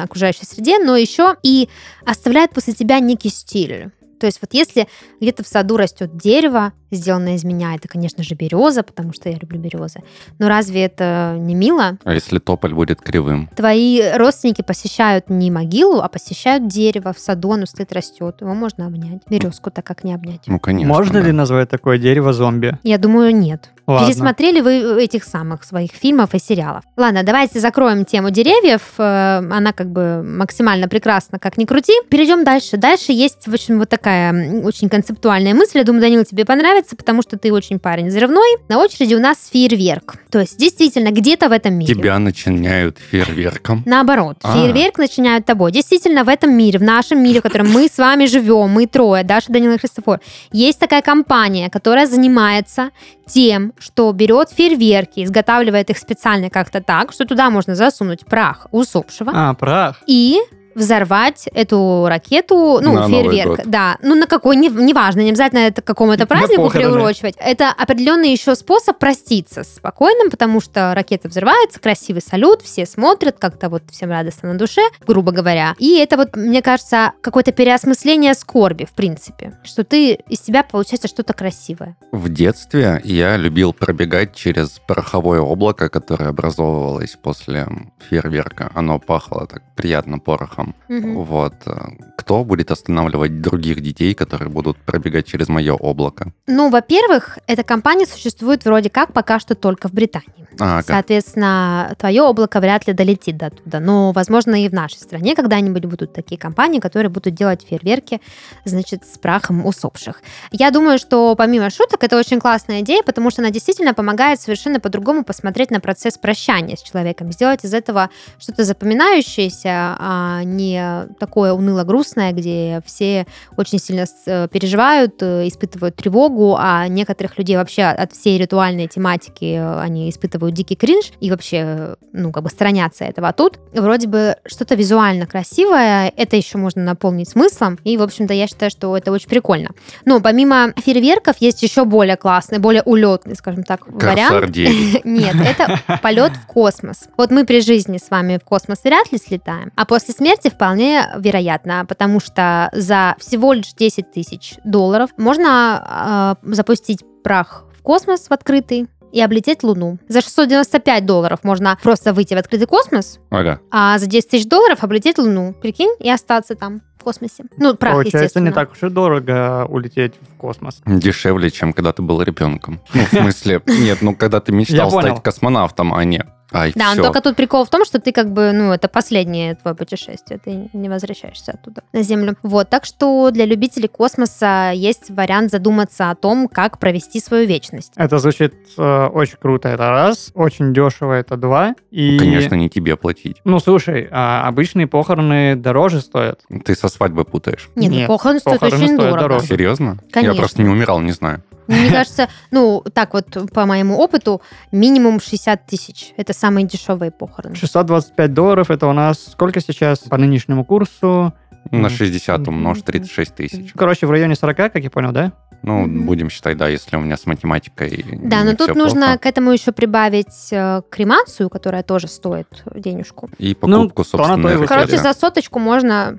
окружающей 0.00 0.44
среде, 0.44 0.78
но 0.78 0.96
еще 0.96 1.36
и 1.42 1.68
оставляют 2.04 2.52
после 2.52 2.74
себя 2.74 3.00
некий 3.00 3.28
стиль. 3.30 3.90
То 4.20 4.26
есть 4.26 4.38
вот 4.42 4.52
если 4.52 4.86
где-то 5.20 5.42
в 5.42 5.48
саду 5.48 5.78
растет 5.78 6.16
дерево, 6.16 6.72
сделанное 6.90 7.36
из 7.36 7.44
меня, 7.44 7.74
это, 7.74 7.88
конечно 7.88 8.22
же, 8.22 8.34
береза, 8.34 8.82
потому 8.82 9.12
что 9.12 9.28
я 9.30 9.36
люблю 9.36 9.58
березы. 9.58 10.00
Но 10.38 10.48
разве 10.48 10.84
это 10.84 11.36
не 11.38 11.54
мило? 11.54 11.96
А 12.04 12.12
если 12.12 12.38
тополь 12.38 12.74
будет 12.74 13.00
кривым? 13.00 13.48
Твои 13.56 14.02
родственники 14.14 14.62
посещают 14.62 15.30
не 15.30 15.50
могилу, 15.50 16.00
а 16.00 16.08
посещают 16.08 16.68
дерево 16.68 17.12
в 17.12 17.18
саду, 17.18 17.52
оно 17.52 17.66
стоит, 17.66 17.92
растет. 17.92 18.40
Его 18.40 18.54
можно 18.54 18.86
обнять. 18.86 19.22
Березку 19.28 19.70
так 19.70 19.86
как 19.86 20.04
не 20.04 20.12
обнять. 20.12 20.42
Ну, 20.46 20.58
конечно. 20.58 20.88
Можно 20.88 21.20
да. 21.20 21.26
ли 21.26 21.32
назвать 21.32 21.70
такое 21.70 21.98
дерево 21.98 22.32
зомби? 22.32 22.78
Я 22.82 22.98
думаю, 22.98 23.34
нет. 23.34 23.70
Ладно. 23.90 24.06
Пересмотрели 24.06 24.60
вы 24.60 25.02
этих 25.02 25.24
самых 25.24 25.64
своих 25.64 25.90
фильмов 25.92 26.34
и 26.34 26.38
сериалов. 26.38 26.84
Ладно, 26.96 27.22
давайте 27.22 27.60
закроем 27.60 28.04
тему 28.04 28.30
деревьев. 28.30 28.82
Э, 28.98 29.38
Она 29.38 29.72
как 29.72 29.90
бы 29.90 30.22
максимально 30.22 30.88
прекрасна, 30.88 31.38
как 31.38 31.58
ни 31.58 31.64
крути. 31.64 31.92
Перейдем 32.08 32.44
дальше. 32.44 32.76
Дальше 32.76 33.12
есть, 33.12 33.46
в 33.48 33.52
общем, 33.52 33.78
вот 33.78 33.88
такая 33.88 34.62
очень 34.62 34.88
концептуальная 34.88 35.54
мысль. 35.54 35.78
Я 35.78 35.84
думаю, 35.84 36.02
Данил, 36.02 36.24
тебе 36.24 36.44
понравится, 36.44 36.94
потому 36.96 37.22
что 37.22 37.36
ты 37.36 37.52
очень 37.52 37.78
парень 37.78 38.06
взрывной. 38.08 38.58
На 38.68 38.78
очереди 38.78 39.14
у 39.14 39.20
нас 39.20 39.48
фейерверк. 39.52 40.16
То 40.30 40.40
есть, 40.40 40.56
действительно, 40.58 41.10
где-то 41.10 41.48
в 41.48 41.52
этом 41.52 41.74
мире. 41.74 41.94
Тебя 41.94 42.18
начиняют 42.18 42.98
фейерверком. 42.98 43.82
Наоборот, 43.86 44.38
А. 44.42 44.54
фейерверк 44.54 44.98
начиняют 44.98 45.44
тобой. 45.46 45.72
Действительно, 45.72 46.24
в 46.24 46.28
этом 46.28 46.52
мире, 46.56 46.78
в 46.78 46.82
нашем 46.82 47.22
мире, 47.22 47.40
в 47.40 47.42
котором 47.42 47.70
мы 47.70 47.88
с 47.88 47.98
вами 47.98 48.26
живем, 48.26 48.68
мы 48.70 48.86
трое, 48.86 49.24
Даша, 49.24 49.52
Данила 49.52 49.74
и 49.74 49.78
Христофор, 49.78 50.20
есть 50.52 50.78
такая 50.78 51.02
компания, 51.02 51.68
которая 51.70 52.06
занимается 52.06 52.90
тем, 53.26 53.72
что 53.78 54.10
берет 54.12 54.50
фейерверки, 54.50 55.24
изготавливает 55.24 55.90
их 55.90 55.98
специально 55.98 56.50
как-то 56.50 56.80
так, 56.80 57.12
что 57.12 57.24
туда 57.24 57.50
можно 57.50 57.74
засунуть 57.74 58.24
прах 58.26 58.66
усопшего 58.70 59.32
А, 59.34 59.54
прах. 59.54 60.02
и 60.06 60.38
взорвать 60.74 61.48
эту 61.52 62.06
ракету, 62.08 62.80
ну, 62.82 62.94
На 62.94 63.08
фейерверк, 63.08 63.66
да, 63.66 63.98
ну, 64.02 64.14
на 64.14 64.26
какой, 64.26 64.56
не, 64.56 64.68
неважно, 64.68 65.20
не 65.20 65.30
обязательно 65.30 65.60
это 65.60 65.82
к 65.82 65.84
какому-то 65.84 66.26
празднику 66.26 66.70
приурочивать. 66.70 67.34
Это 67.38 67.70
определенный 67.70 68.32
еще 68.32 68.54
способ 68.54 68.98
проститься 68.98 69.64
с 69.64 69.80
покойным, 69.80 70.30
потому 70.30 70.60
что 70.60 70.94
ракета 70.94 71.28
взрывается, 71.28 71.80
красивый 71.80 72.22
салют, 72.22 72.62
все 72.62 72.86
смотрят, 72.86 73.36
как-то 73.38 73.68
вот 73.68 73.82
всем 73.90 74.10
радостно 74.10 74.52
на 74.52 74.58
душе, 74.58 74.82
грубо 75.06 75.32
говоря. 75.32 75.74
И 75.78 75.98
это 75.98 76.16
вот, 76.16 76.36
мне 76.36 76.62
кажется, 76.62 77.12
какое-то 77.20 77.52
переосмысление 77.52 78.34
скорби, 78.34 78.84
в 78.84 78.92
принципе, 78.92 79.58
что 79.64 79.84
ты 79.84 80.14
из 80.14 80.40
тебя 80.40 80.62
получается 80.62 81.08
что-то 81.08 81.32
красивое. 81.32 81.96
В 82.12 82.28
детстве 82.28 83.00
я 83.04 83.36
любил 83.36 83.72
пробегать 83.72 84.34
через 84.34 84.80
пороховое 84.86 85.40
облако, 85.40 85.88
которое 85.88 86.28
образовывалось 86.28 87.16
после 87.20 87.66
фейерверка. 88.08 88.70
Оно 88.74 88.98
пахло 88.98 89.46
так 89.46 89.62
приятно 89.74 90.18
порохом. 90.18 90.59
Мгм. 90.88 91.22
Вот. 91.24 91.54
э, 91.66 91.72
Кто 92.16 92.44
будет 92.44 92.70
останавливать 92.70 93.40
других 93.40 93.80
детей, 93.80 94.14
которые 94.14 94.48
будут 94.48 94.76
пробегать 94.78 95.26
через 95.26 95.48
мое 95.48 95.74
облако? 95.74 96.32
Ну, 96.46 96.70
во-первых, 96.70 97.38
эта 97.46 97.62
компания 97.62 98.06
существует 98.06 98.64
вроде 98.64 98.90
как 98.90 99.12
пока 99.12 99.40
что 99.40 99.54
только 99.54 99.88
в 99.88 99.92
Британии. 99.92 100.46
А, 100.58 100.78
как? 100.78 100.86
Соответственно, 100.86 101.94
твое 101.98 102.22
облако 102.22 102.60
вряд 102.60 102.86
ли 102.86 102.92
долетит 102.92 103.36
до 103.36 103.50
туда. 103.50 103.80
Но, 103.80 104.12
возможно, 104.12 104.62
и 104.62 104.68
в 104.68 104.72
нашей 104.72 104.98
стране 104.98 105.34
когда-нибудь 105.34 105.84
будут 105.86 106.12
такие 106.12 106.38
компании, 106.38 106.80
которые 106.80 107.08
будут 107.10 107.34
делать 107.34 107.66
фейерверки, 107.68 108.20
значит, 108.64 109.04
с 109.04 109.18
прахом 109.18 109.64
усопших. 109.66 110.22
Я 110.50 110.70
думаю, 110.70 110.98
что 110.98 111.34
помимо 111.36 111.70
шуток, 111.70 112.02
это 112.04 112.18
очень 112.18 112.40
классная 112.40 112.80
идея, 112.80 113.02
потому 113.02 113.30
что 113.30 113.42
она 113.42 113.50
действительно 113.50 113.94
помогает 113.94 114.40
совершенно 114.40 114.80
по-другому 114.80 115.24
посмотреть 115.24 115.70
на 115.70 115.80
процесс 115.80 116.18
прощания 116.18 116.76
с 116.76 116.82
человеком, 116.82 117.32
сделать 117.32 117.64
из 117.64 117.72
этого 117.72 118.10
что-то 118.38 118.64
запоминающееся, 118.64 119.96
а 119.98 120.42
не 120.56 121.06
такое 121.18 121.52
уныло-грустное, 121.52 122.32
где 122.32 122.82
все 122.84 123.26
очень 123.56 123.78
сильно 123.78 124.06
э, 124.26 124.48
переживают, 124.48 125.22
э, 125.22 125.48
испытывают 125.48 125.96
тревогу, 125.96 126.56
а 126.58 126.86
некоторых 126.88 127.38
людей 127.38 127.56
вообще 127.56 127.84
от 127.84 128.12
всей 128.12 128.38
ритуальной 128.38 128.86
тематики 128.86 129.56
э, 129.56 129.80
они 129.80 130.10
испытывают 130.10 130.54
дикий 130.54 130.76
кринж 130.76 131.12
и 131.20 131.30
вообще, 131.30 131.96
ну, 132.12 132.32
как 132.32 132.42
бы 132.42 132.50
сторонятся 132.50 133.04
этого. 133.04 133.28
А 133.28 133.32
тут 133.32 133.58
вроде 133.72 134.08
бы 134.08 134.36
что-то 134.46 134.74
визуально 134.74 135.26
красивое, 135.26 136.12
это 136.16 136.36
еще 136.36 136.58
можно 136.58 136.82
наполнить 136.82 137.28
смыслом, 137.28 137.78
и, 137.84 137.96
в 137.96 138.02
общем-то, 138.02 138.34
я 138.34 138.46
считаю, 138.46 138.70
что 138.70 138.96
это 138.96 139.12
очень 139.12 139.28
прикольно. 139.28 139.70
Но 140.04 140.20
помимо 140.20 140.72
фейерверков 140.76 141.36
есть 141.40 141.62
еще 141.62 141.84
более 141.84 142.16
классный, 142.16 142.58
более 142.58 142.82
улетный, 142.82 143.36
скажем 143.36 143.64
так, 143.64 143.86
вариант. 143.86 144.32
Корсар 144.32 144.50
9. 144.50 145.04
Нет, 145.04 145.36
это 145.44 145.80
полет 146.02 146.32
в 146.32 146.46
космос. 146.46 147.08
Вот 147.16 147.30
мы 147.30 147.44
при 147.44 147.60
жизни 147.60 147.98
с 147.98 148.10
вами 148.10 148.38
в 148.38 148.44
космос 148.44 148.78
вряд 148.84 149.10
ли 149.12 149.18
слетаем, 149.18 149.72
а 149.76 149.84
после 149.84 150.14
смерти 150.14 150.39
вполне 150.48 151.06
вероятно, 151.18 151.84
потому 151.86 152.20
что 152.20 152.70
за 152.72 153.14
всего 153.18 153.52
лишь 153.52 153.72
10 153.74 154.12
тысяч 154.12 154.54
долларов 154.64 155.10
можно 155.16 156.36
э, 156.42 156.52
запустить 156.54 157.04
прах 157.22 157.64
в 157.78 157.82
космос 157.82 158.28
в 158.28 158.32
открытый 158.32 158.88
и 159.12 159.20
облететь 159.20 159.62
Луну. 159.62 159.98
За 160.08 160.20
695 160.20 161.04
долларов 161.04 161.40
можно 161.42 161.76
просто 161.82 162.12
выйти 162.12 162.34
в 162.34 162.38
открытый 162.38 162.66
космос, 162.66 163.18
Ага. 163.30 163.60
а 163.70 163.98
за 163.98 164.06
10 164.06 164.28
тысяч 164.30 164.46
долларов 164.46 164.82
облететь 164.84 165.18
Луну. 165.18 165.52
Прикинь, 165.60 165.94
и 165.98 166.08
остаться 166.10 166.54
там 166.54 166.80
в 166.98 167.02
космосе. 167.04 167.44
Ну, 167.56 167.74
прах, 167.74 167.94
Получается, 167.94 168.40
не 168.40 168.52
так 168.52 168.72
уж 168.72 168.82
и 168.82 168.88
дорого 168.88 169.66
улететь 169.68 170.14
в 170.20 170.36
космос. 170.36 170.82
Дешевле, 170.86 171.50
чем 171.50 171.72
когда 171.72 171.92
ты 171.92 172.02
был 172.02 172.22
ребенком. 172.22 172.80
Ну, 172.94 173.02
в 173.04 173.08
смысле, 173.08 173.62
нет, 173.66 173.98
ну, 174.02 174.14
когда 174.14 174.40
ты 174.40 174.52
мечтал 174.52 174.90
стать 174.90 175.22
космонавтом, 175.22 175.94
а 175.94 176.04
не... 176.04 176.24
Ай, 176.52 176.72
Да, 176.74 176.86
но 176.88 176.92
все. 176.94 177.02
только 177.02 177.20
тут 177.20 177.36
прикол 177.36 177.64
в 177.64 177.70
том, 177.70 177.84
что 177.84 178.00
ты 178.00 178.12
как 178.12 178.32
бы, 178.32 178.52
ну, 178.52 178.72
это 178.72 178.88
последнее 178.88 179.54
твое 179.54 179.76
путешествие, 179.76 180.40
ты 180.44 180.68
не 180.72 180.88
возвращаешься 180.88 181.52
оттуда 181.52 181.82
на 181.92 182.02
Землю. 182.02 182.36
Вот, 182.42 182.68
так 182.68 182.84
что 182.84 183.30
для 183.30 183.44
любителей 183.44 183.88
космоса 183.88 184.72
есть 184.74 185.10
вариант 185.10 185.50
задуматься 185.50 186.10
о 186.10 186.14
том, 186.14 186.48
как 186.48 186.78
провести 186.78 187.20
свою 187.20 187.46
вечность. 187.46 187.92
Это 187.96 188.18
звучит 188.18 188.54
э, 188.76 189.06
очень 189.06 189.36
круто, 189.40 189.68
это 189.68 189.88
раз. 189.90 190.30
Очень 190.34 190.74
дешево, 190.74 191.12
это 191.12 191.36
два. 191.36 191.74
И... 191.90 192.18
Конечно, 192.18 192.54
не 192.54 192.68
тебе 192.68 192.96
платить. 192.96 193.36
Ну, 193.44 193.60
слушай, 193.60 194.08
а 194.10 194.46
обычные 194.48 194.86
похороны 194.86 195.54
дороже 195.56 196.00
стоят. 196.00 196.40
Ты 196.64 196.74
со 196.74 196.88
свадьбы 196.88 197.24
путаешь. 197.24 197.68
Нет, 197.76 197.90
ну, 197.90 197.96
Нет, 197.98 198.08
похороны 198.08 198.40
стоят 198.40 198.60
похороны 198.60 198.84
очень 198.84 198.94
стоят 198.94 199.10
дорого. 199.12 199.28
дороже. 199.28 199.46
Серьезно? 199.46 199.98
Конечно. 200.10 200.34
Я 200.34 200.38
просто 200.38 200.62
не 200.62 200.68
умирал, 200.68 201.00
не 201.00 201.12
знаю. 201.12 201.42
Мне 201.70 201.90
кажется, 201.90 202.28
ну, 202.50 202.82
так 202.92 203.14
вот, 203.14 203.26
по 203.52 203.66
моему 203.66 203.96
опыту, 203.98 204.42
минимум 204.72 205.20
60 205.20 205.66
тысяч. 205.66 206.12
Это 206.16 206.32
самые 206.32 206.66
дешевые 206.66 207.10
похороны. 207.10 207.54
625 207.56 208.34
долларов, 208.34 208.70
это 208.70 208.86
у 208.86 208.92
нас 208.92 209.24
сколько 209.32 209.60
сейчас 209.60 210.00
по 210.00 210.16
нынешнему 210.16 210.64
курсу? 210.64 211.32
На 211.70 211.88
Мгм. 211.88 211.90
60 211.90 212.48
умножь 212.48 212.80
36 212.82 213.34
тысяч. 213.34 213.72
Короче, 213.74 214.06
в 214.06 214.10
районе 214.10 214.34
40, 214.34 214.56
как 214.72 214.82
я 214.82 214.90
понял, 214.90 215.12
да? 215.12 215.32
Ну, 215.62 215.86
будем 215.86 216.30
считать, 216.30 216.56
да, 216.56 216.68
если 216.68 216.96
у 216.96 217.00
меня 217.00 217.18
с 217.18 217.26
математикой 217.26 218.02
Да, 218.22 218.44
но 218.44 218.52
тут 218.52 218.70
всё 218.70 218.74
нужно 218.74 219.06
плохо. 219.08 219.18
к 219.18 219.26
этому 219.26 219.52
еще 219.52 219.72
прибавить 219.72 220.48
э, 220.52 220.80
кремацию, 220.88 221.50
которая 221.50 221.82
тоже 221.82 222.08
стоит 222.08 222.46
денежку. 222.74 223.28
И 223.36 223.54
Ну, 223.60 223.90
покупку, 223.90 224.04
то 224.04 224.16
на 224.16 224.24
то 224.24 224.48
и 224.48 224.56
собственно. 224.56 224.66
Короче, 224.66 224.96
за 224.96 225.12
соточку 225.12 225.58
можно, 225.58 226.18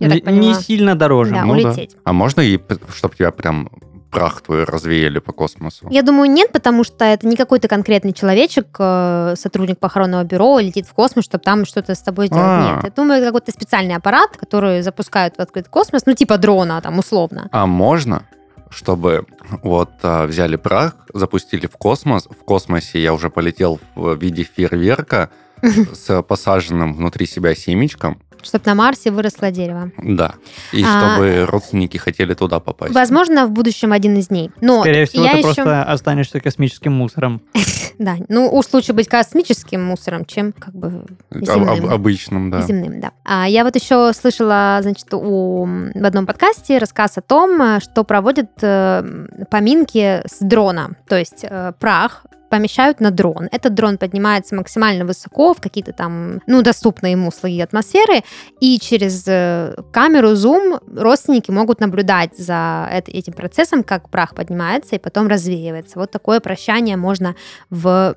я 0.00 0.08
не, 0.08 0.14
так 0.16 0.24
поняла, 0.24 0.42
не 0.48 0.54
сильно 0.54 0.96
дороже. 0.96 1.34
да, 1.34 1.44
ну 1.44 1.54
да. 1.62 1.68
улететь. 1.68 1.96
А 2.02 2.12
можно 2.12 2.40
и, 2.40 2.58
чтобы 2.92 3.14
тебя 3.14 3.30
прям 3.30 3.70
прах 4.10 4.42
твой 4.42 4.64
развеяли 4.64 5.18
по 5.18 5.32
космосу? 5.32 5.88
Я 5.90 6.02
думаю, 6.02 6.30
нет, 6.30 6.52
потому 6.52 6.84
что 6.84 7.04
это 7.04 7.26
не 7.26 7.36
какой-то 7.36 7.68
конкретный 7.68 8.12
человечек, 8.12 8.66
э, 8.78 9.34
сотрудник 9.36 9.78
похоронного 9.78 10.24
бюро, 10.24 10.58
летит 10.58 10.86
в 10.86 10.92
космос, 10.92 11.24
чтобы 11.24 11.44
там 11.44 11.64
что-то 11.64 11.94
с 11.94 12.00
тобой 12.00 12.26
сделать. 12.26 12.44
А. 12.44 12.74
Нет, 12.74 12.84
я 12.84 12.90
думаю, 12.90 13.20
это 13.20 13.28
какой-то 13.28 13.52
специальный 13.52 13.94
аппарат, 13.94 14.36
который 14.36 14.82
запускают 14.82 15.36
в 15.36 15.40
открытый 15.40 15.70
космос, 15.70 16.06
ну, 16.06 16.14
типа 16.14 16.38
дрона, 16.38 16.80
там, 16.82 16.98
условно. 16.98 17.48
А 17.52 17.66
можно, 17.66 18.24
чтобы 18.70 19.26
вот 19.62 19.90
а, 20.02 20.26
взяли 20.26 20.56
прах, 20.56 20.96
запустили 21.12 21.66
в 21.66 21.76
космос, 21.76 22.26
в 22.26 22.44
космосе 22.44 23.02
я 23.02 23.12
уже 23.12 23.30
полетел 23.30 23.80
в 23.94 24.16
виде 24.16 24.44
фейерверка 24.44 25.30
с 25.62 26.22
посаженным 26.22 26.94
внутри 26.94 27.26
себя 27.26 27.54
семечком, 27.54 28.20
Чтобы 28.42 28.62
на 28.66 28.74
Марсе 28.74 29.10
выросло 29.10 29.50
дерево. 29.50 29.90
да, 29.98 30.34
и 30.72 30.82
А. 30.86 31.14
чтобы 31.14 31.46
родственники 31.46 31.96
хотели 31.96 32.34
туда 32.34 32.60
попасть. 32.60 32.94
Возможно, 32.94 33.46
в 33.46 33.50
будущем 33.50 33.92
один 33.92 34.16
из 34.18 34.28
дней. 34.28 34.50
Но 34.60 34.80
Скорее 34.82 35.06
всего, 35.06 35.24
я 35.24 35.32
ты 35.32 35.38
еще... 35.38 35.44
просто 35.54 35.82
останешься 35.84 36.40
космическим 36.40 36.92
мусором. 36.92 37.42
Да, 37.98 38.16
ну 38.30 38.48
уж 38.50 38.64
лучше 38.72 38.94
быть 38.94 39.08
космическим 39.08 39.84
мусором, 39.84 40.24
чем 40.24 40.52
как 40.52 40.74
бы 40.74 41.04
об- 41.30 41.44
земным. 41.44 41.92
обычным, 41.92 42.50
да. 42.50 42.62
Земным, 42.62 42.98
да. 42.98 43.10
А 43.24 43.46
я 43.46 43.62
вот 43.62 43.76
еще 43.76 44.12
слышала, 44.14 44.78
значит, 44.80 45.12
у, 45.12 45.66
в 45.94 46.02
одном 46.06 46.24
подкасте 46.24 46.78
рассказ 46.78 47.18
о 47.18 47.20
том, 47.20 47.60
э, 47.60 47.80
что 47.80 48.02
проводят 48.04 48.52
э, 48.62 49.02
поминки 49.50 50.22
с 50.26 50.38
дрона. 50.40 50.92
То 51.08 51.18
есть 51.18 51.40
э, 51.42 51.72
прах 51.78 52.24
помещают 52.50 53.00
на 53.00 53.10
дрон. 53.10 53.48
Этот 53.52 53.74
дрон 53.74 53.96
поднимается 53.96 54.54
максимально 54.54 55.04
высоко 55.06 55.54
в 55.54 55.60
какие-то 55.60 55.92
там, 55.92 56.40
ну, 56.46 56.60
доступные 56.62 57.12
ему 57.12 57.30
слои 57.30 57.60
атмосферы, 57.60 58.22
и 58.60 58.78
через 58.78 59.24
э, 59.26 59.74
камеру 59.92 60.34
зум 60.34 60.80
родственники 60.94 61.50
могут 61.50 61.80
наблюдать 61.80 62.36
за 62.36 62.88
эт- 62.92 63.08
этим 63.08 63.32
процессом, 63.32 63.84
как 63.84 64.10
прах 64.10 64.34
поднимается 64.34 64.96
и 64.96 64.98
потом 64.98 65.28
развеивается. 65.28 65.98
Вот 65.98 66.10
такое 66.10 66.40
прощание 66.40 66.96
можно 66.96 67.36
в 67.70 68.16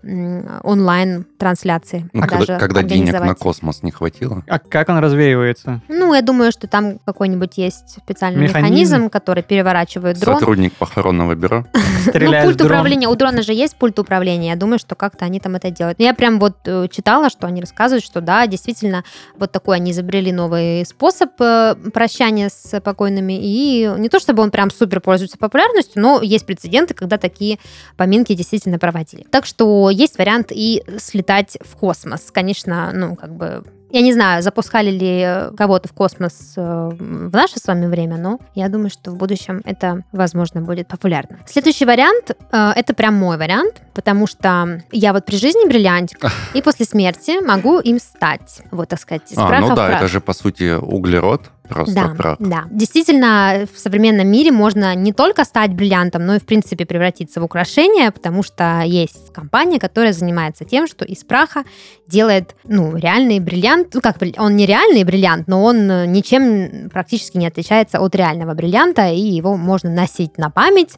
онлайн-трансляции 0.63 2.09
Ну, 2.11 2.21
даже 2.21 2.45
когда, 2.45 2.59
когда 2.59 2.83
денег 2.83 3.13
на 3.13 3.35
космос 3.35 3.83
не 3.83 3.91
хватило. 3.91 4.43
А 4.47 4.57
как 4.59 4.89
он 4.89 4.97
развеивается? 4.97 5.81
Ну, 5.87 6.13
я 6.13 6.21
думаю, 6.21 6.51
что 6.51 6.67
там 6.67 6.99
какой-нибудь 7.05 7.57
есть 7.57 7.97
специальный 8.03 8.41
Механизм? 8.43 8.73
механизм, 8.73 9.09
который 9.09 9.43
переворачивает 9.43 10.19
дрон. 10.19 10.39
Сотрудник 10.39 10.73
похоронного 10.73 11.35
бюро. 11.35 11.65
Ну, 12.13 12.41
пульт 12.43 12.61
управления. 12.61 13.07
У 13.07 13.15
дрона 13.15 13.43
же 13.43 13.53
есть 13.53 13.75
пульт 13.75 13.99
управления. 13.99 14.22
Я 14.31 14.55
думаю, 14.55 14.79
что 14.79 14.95
как-то 14.95 15.25
они 15.25 15.39
там 15.39 15.55
это 15.55 15.69
делают. 15.69 15.99
Но 15.99 16.05
Я 16.05 16.13
прям 16.13 16.39
вот 16.39 16.57
э, 16.65 16.87
читала, 16.91 17.29
что 17.29 17.47
они 17.47 17.61
рассказывают, 17.61 18.03
что 18.03 18.21
да, 18.21 18.47
действительно, 18.47 19.03
вот 19.37 19.51
такой 19.51 19.77
они 19.77 19.91
изобрели 19.91 20.31
новый 20.31 20.85
способ 20.85 21.29
э, 21.39 21.75
прощания 21.93 22.49
с 22.49 22.79
покойными. 22.81 23.37
И 23.39 23.91
не 23.97 24.09
то, 24.09 24.19
чтобы 24.19 24.43
он 24.43 24.51
прям 24.51 24.71
супер 24.71 25.01
пользуется 25.01 25.37
популярностью, 25.37 26.01
но 26.01 26.21
есть 26.21 26.45
прецеденты, 26.45 26.93
когда 26.93 27.17
такие 27.17 27.59
поминки 27.97 28.33
действительно 28.33 28.79
проводили. 28.79 29.25
Так 29.29 29.45
что 29.45 29.89
есть 29.89 30.17
вариант 30.17 30.47
и 30.51 30.83
слетать 30.97 31.57
в 31.61 31.75
космос. 31.77 32.31
Конечно, 32.31 32.91
ну, 32.93 33.15
как 33.15 33.35
бы 33.35 33.63
Я 33.93 34.01
не 34.01 34.11
знаю, 34.11 34.41
запускали 34.41 34.89
ли 34.89 35.55
кого-то 35.55 35.87
в 35.87 35.93
космос 35.93 36.53
э, 36.57 36.89
в 36.97 37.31
наше 37.31 37.59
с 37.59 37.67
вами 37.67 37.85
время, 37.85 38.17
но 38.17 38.39
я 38.55 38.67
думаю, 38.67 38.89
что 38.89 39.11
в 39.11 39.17
будущем 39.17 39.61
это, 39.65 40.01
возможно, 40.11 40.61
будет 40.61 40.87
популярно. 40.87 41.37
Следующий 41.45 41.85
вариант 41.85 42.31
э,— 42.31 42.71
это 42.75 42.95
прям 42.95 43.13
мой 43.13 43.37
вариант, 43.37 43.83
потому 43.93 44.25
что 44.25 44.81
я 44.91 45.13
вот 45.13 45.25
при 45.25 45.35
жизни 45.35 45.67
бриллиантик, 45.67 46.25
и 46.55 46.63
после 46.63 46.87
смерти 46.87 47.39
могу 47.45 47.79
им 47.81 47.99
стать. 47.99 48.63
Вот, 48.71 48.89
так 48.89 48.99
сказать, 48.99 49.31
из 49.31 49.37
А, 49.37 49.59
ну 49.59 49.75
да, 49.75 49.97
это 49.97 50.07
же, 50.07 50.19
по 50.19 50.33
сути, 50.33 50.75
углерод, 50.75 51.51
просто 51.73 51.93
Да, 51.93 52.15
прах. 52.15 52.37
да. 52.39 52.63
Действительно, 52.69 53.65
в 53.73 53.79
современном 53.79 54.27
мире 54.27 54.51
можно 54.51 54.95
не 54.95 55.13
только 55.13 55.43
стать 55.43 55.71
бриллиантом, 55.73 56.25
но 56.25 56.35
и, 56.35 56.39
в 56.39 56.45
принципе, 56.45 56.85
превратиться 56.85 57.41
в 57.41 57.43
украшение, 57.43 58.11
потому 58.11 58.43
что 58.43 58.81
есть 58.85 59.33
компания, 59.33 59.79
которая 59.79 60.13
занимается 60.13 60.65
тем, 60.65 60.87
что 60.87 61.05
из 61.05 61.23
праха 61.23 61.63
делает, 62.07 62.55
ну, 62.65 62.95
реальный 62.95 63.39
бриллиант. 63.39 63.93
Ну, 63.93 64.01
как, 64.01 64.17
он 64.37 64.55
не 64.55 64.65
реальный 64.65 65.03
бриллиант, 65.03 65.47
но 65.47 65.63
он 65.63 65.89
э, 65.89 66.05
ничем 66.05 66.89
практически 66.89 67.37
не 67.37 67.47
отличается 67.47 67.99
от 67.99 68.15
реального 68.15 68.53
бриллианта, 68.53 69.07
и 69.09 69.19
его 69.19 69.57
можно 69.57 69.89
носить 69.89 70.37
на 70.37 70.49
память, 70.49 70.95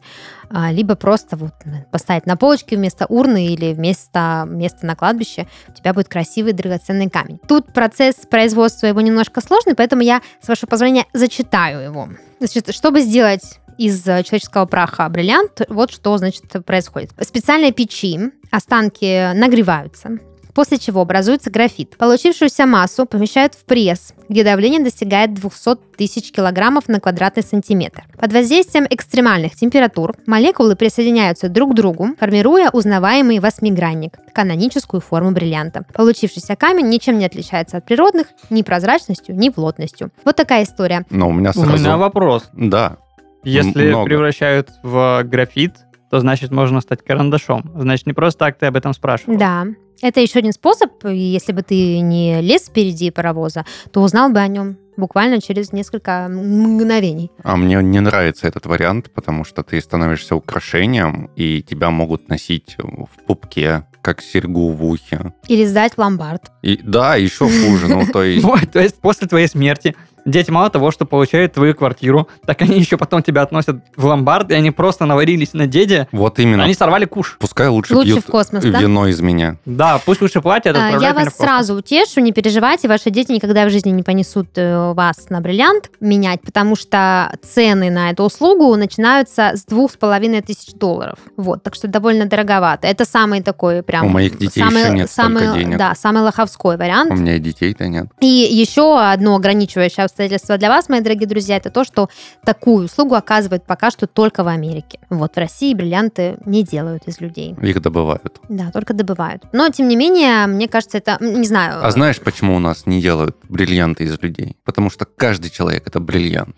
либо 0.50 0.94
просто 0.94 1.36
вот 1.36 1.54
поставить 1.90 2.26
на 2.26 2.36
полочке 2.36 2.76
вместо 2.76 3.06
урны 3.06 3.46
или 3.46 3.72
вместо 3.72 4.44
места 4.48 4.86
на 4.86 4.96
кладбище, 4.96 5.46
у 5.68 5.72
тебя 5.72 5.92
будет 5.92 6.08
красивый 6.08 6.52
драгоценный 6.52 7.10
камень. 7.10 7.38
Тут 7.46 7.72
процесс 7.72 8.16
производства 8.30 8.86
его 8.86 9.00
немножко 9.00 9.40
сложный, 9.40 9.74
поэтому 9.74 10.02
я, 10.02 10.22
с 10.40 10.48
вашего 10.48 10.68
позволения, 10.68 11.06
зачитаю 11.12 11.80
его. 11.80 12.08
Значит, 12.38 12.74
чтобы 12.74 13.00
сделать 13.00 13.60
из 13.78 14.02
человеческого 14.04 14.64
праха 14.64 15.08
бриллиант, 15.08 15.62
вот 15.68 15.90
что, 15.90 16.16
значит, 16.16 16.44
происходит. 16.64 17.10
В 17.18 17.24
специальной 17.24 17.72
печи 17.72 18.18
останки 18.50 19.34
нагреваются, 19.34 20.18
после 20.56 20.78
чего 20.78 21.02
образуется 21.02 21.50
графит. 21.50 21.98
Получившуюся 21.98 22.64
массу 22.64 23.04
помещают 23.04 23.54
в 23.54 23.66
пресс, 23.66 24.14
где 24.30 24.42
давление 24.42 24.82
достигает 24.82 25.34
200 25.34 25.76
тысяч 25.98 26.32
килограммов 26.32 26.88
на 26.88 26.98
квадратный 26.98 27.42
сантиметр. 27.42 28.04
Под 28.18 28.32
воздействием 28.32 28.86
экстремальных 28.88 29.54
температур 29.54 30.14
молекулы 30.26 30.74
присоединяются 30.74 31.50
друг 31.50 31.72
к 31.72 31.74
другу, 31.74 32.08
формируя 32.18 32.70
узнаваемый 32.70 33.38
восьмигранник, 33.38 34.14
каноническую 34.32 35.02
форму 35.02 35.32
бриллианта. 35.32 35.84
Получившийся 35.92 36.56
камень 36.56 36.88
ничем 36.88 37.18
не 37.18 37.26
отличается 37.26 37.76
от 37.76 37.84
природных 37.84 38.28
ни 38.48 38.62
прозрачностью, 38.62 39.36
ни 39.36 39.50
плотностью. 39.50 40.10
Вот 40.24 40.36
такая 40.36 40.64
история. 40.64 41.04
Но 41.10 41.28
у 41.28 41.32
меня 41.32 41.52
У 41.54 41.64
меня 41.64 41.76
сразу... 41.76 41.98
вопрос. 41.98 42.48
Да, 42.54 42.96
Если 43.44 43.90
много. 43.90 44.06
превращают 44.06 44.70
в 44.82 45.22
графит, 45.24 45.74
то 46.10 46.18
значит 46.20 46.50
можно 46.50 46.80
стать 46.80 47.04
карандашом. 47.04 47.70
Значит, 47.74 48.06
не 48.06 48.14
просто 48.14 48.38
так 48.38 48.56
ты 48.56 48.64
об 48.64 48.76
этом 48.76 48.94
спрашивал. 48.94 49.36
Да. 49.36 49.66
Это 50.02 50.20
еще 50.20 50.38
один 50.38 50.52
способ, 50.52 51.04
и 51.04 51.16
если 51.16 51.52
бы 51.52 51.62
ты 51.62 52.00
не 52.00 52.40
лез 52.40 52.66
впереди 52.66 53.10
паровоза, 53.10 53.64
то 53.92 54.02
узнал 54.02 54.30
бы 54.30 54.40
о 54.40 54.48
нем 54.48 54.76
буквально 54.96 55.40
через 55.40 55.72
несколько 55.72 56.28
мгновений. 56.28 57.30
А 57.42 57.56
мне 57.56 57.76
не 57.82 58.00
нравится 58.00 58.46
этот 58.46 58.66
вариант, 58.66 59.10
потому 59.12 59.44
что 59.44 59.62
ты 59.62 59.80
становишься 59.80 60.36
украшением, 60.36 61.30
и 61.36 61.62
тебя 61.62 61.90
могут 61.90 62.28
носить 62.28 62.76
в 62.78 63.24
пупке, 63.26 63.86
как 64.02 64.22
серьгу 64.22 64.70
в 64.70 64.84
ухе. 64.84 65.32
Или 65.48 65.64
сдать 65.64 65.94
в 65.94 65.98
ломбард. 65.98 66.52
И 66.62 66.78
да, 66.82 67.16
еще 67.16 67.46
хуже. 67.46 67.88
Ну, 67.88 68.06
то 68.06 68.22
есть... 68.22 68.46
То 68.72 68.80
есть 68.80 69.00
после 69.00 69.26
твоей 69.26 69.48
смерти 69.48 69.96
дети 70.26 70.50
мало 70.50 70.68
того, 70.68 70.90
что 70.90 71.06
получают 71.06 71.54
твою 71.54 71.74
квартиру, 71.74 72.28
так 72.44 72.60
они 72.62 72.78
еще 72.78 72.96
потом 72.98 73.22
тебя 73.22 73.42
относят 73.42 73.76
в 73.96 74.04
ломбард, 74.04 74.50
и 74.50 74.54
они 74.54 74.70
просто 74.70 75.06
наварились 75.06 75.54
на 75.54 75.66
деде, 75.66 76.08
Вот 76.12 76.38
именно. 76.38 76.64
они 76.64 76.74
сорвали 76.74 77.04
куш. 77.06 77.36
Пускай 77.38 77.68
лучше, 77.68 77.94
Лучше 77.94 78.12
пьют 78.12 78.24
в 78.24 78.30
космос, 78.30 78.64
да? 78.64 78.80
вино 78.80 79.06
из 79.06 79.20
меня. 79.20 79.56
Да, 79.64 80.00
пусть 80.04 80.20
лучше 80.20 80.40
платят, 80.40 80.76
А, 80.76 80.98
Я 80.98 81.14
вас 81.14 81.36
сразу 81.36 81.74
утешу, 81.76 82.20
не 82.20 82.32
переживайте, 82.32 82.88
ваши 82.88 83.10
дети 83.10 83.32
никогда 83.32 83.64
в 83.66 83.70
жизни 83.70 83.90
не 83.90 84.02
понесут 84.02 84.48
э, 84.56 84.92
вас 84.92 85.30
на 85.30 85.40
бриллиант 85.40 85.90
менять, 86.00 86.40
потому 86.42 86.76
что 86.76 87.32
цены 87.42 87.90
на 87.90 88.10
эту 88.10 88.24
услугу 88.24 88.74
начинаются 88.76 89.52
с 89.54 89.64
двух 89.64 89.92
с 89.92 89.96
половиной 89.96 90.42
тысяч 90.42 90.74
долларов. 90.74 91.18
Вот, 91.36 91.62
так 91.62 91.74
что 91.74 91.88
довольно 91.88 92.26
дороговато. 92.26 92.86
Это 92.88 93.04
самый 93.04 93.42
такой 93.42 93.82
прям... 93.82 94.06
У 94.06 94.08
моих 94.08 94.36
детей 94.38 94.60
самый, 94.60 94.82
еще 94.82 94.92
нет 94.92 95.10
самый, 95.10 95.54
денег. 95.54 95.78
Да, 95.78 95.94
самый 95.94 96.22
лоховской 96.22 96.76
вариант. 96.76 97.12
У 97.12 97.14
меня 97.14 97.36
и 97.36 97.38
детей-то 97.38 97.86
нет. 97.86 98.06
И 98.20 98.26
еще 98.26 98.98
одно 99.00 99.36
ограничивающее 99.36 100.04
обстоятельство 100.16 100.56
для 100.56 100.68
вас, 100.70 100.88
мои 100.88 101.00
дорогие 101.00 101.28
друзья, 101.28 101.56
это 101.58 101.70
то, 101.70 101.84
что 101.84 102.08
такую 102.44 102.86
услугу 102.86 103.14
оказывают 103.14 103.64
пока 103.64 103.90
что 103.90 104.06
только 104.06 104.44
в 104.44 104.48
Америке. 104.48 104.98
Вот 105.10 105.34
в 105.34 105.38
России 105.38 105.74
бриллианты 105.74 106.38
не 106.46 106.62
делают 106.62 107.06
из 107.06 107.20
людей. 107.20 107.54
Их 107.62 107.82
добывают. 107.82 108.40
Да, 108.48 108.70
только 108.72 108.94
добывают. 108.94 109.42
Но, 109.52 109.68
тем 109.68 109.88
не 109.88 109.96
менее, 109.96 110.46
мне 110.46 110.68
кажется, 110.68 110.96
это, 110.98 111.18
не 111.20 111.44
знаю... 111.46 111.84
А 111.84 111.90
знаешь, 111.90 112.18
почему 112.20 112.56
у 112.56 112.58
нас 112.58 112.86
не 112.86 113.02
делают 113.02 113.36
бриллианты 113.48 114.04
из 114.04 114.18
людей? 114.22 114.56
Потому 114.64 114.88
что 114.90 115.04
каждый 115.04 115.50
человек 115.50 115.86
это 115.86 116.00
бриллиант. 116.00 116.56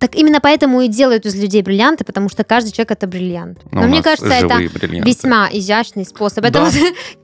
Так 0.00 0.14
именно 0.14 0.40
поэтому 0.40 0.80
и 0.80 0.88
делают 0.88 1.26
из 1.26 1.34
людей 1.34 1.62
бриллианты, 1.62 2.04
потому 2.04 2.28
что 2.30 2.42
каждый 2.42 2.72
человек 2.72 2.92
это 2.92 3.06
бриллиант. 3.06 3.58
Но 3.70 3.82
Но, 3.82 3.88
мне 3.88 4.02
кажется, 4.02 4.32
это 4.32 4.56
бриллианты. 4.56 5.06
весьма 5.10 5.48
изящный 5.52 6.06
способ. 6.06 6.42
Да. 6.42 6.48
Это 6.48 6.64
вот 6.64 6.72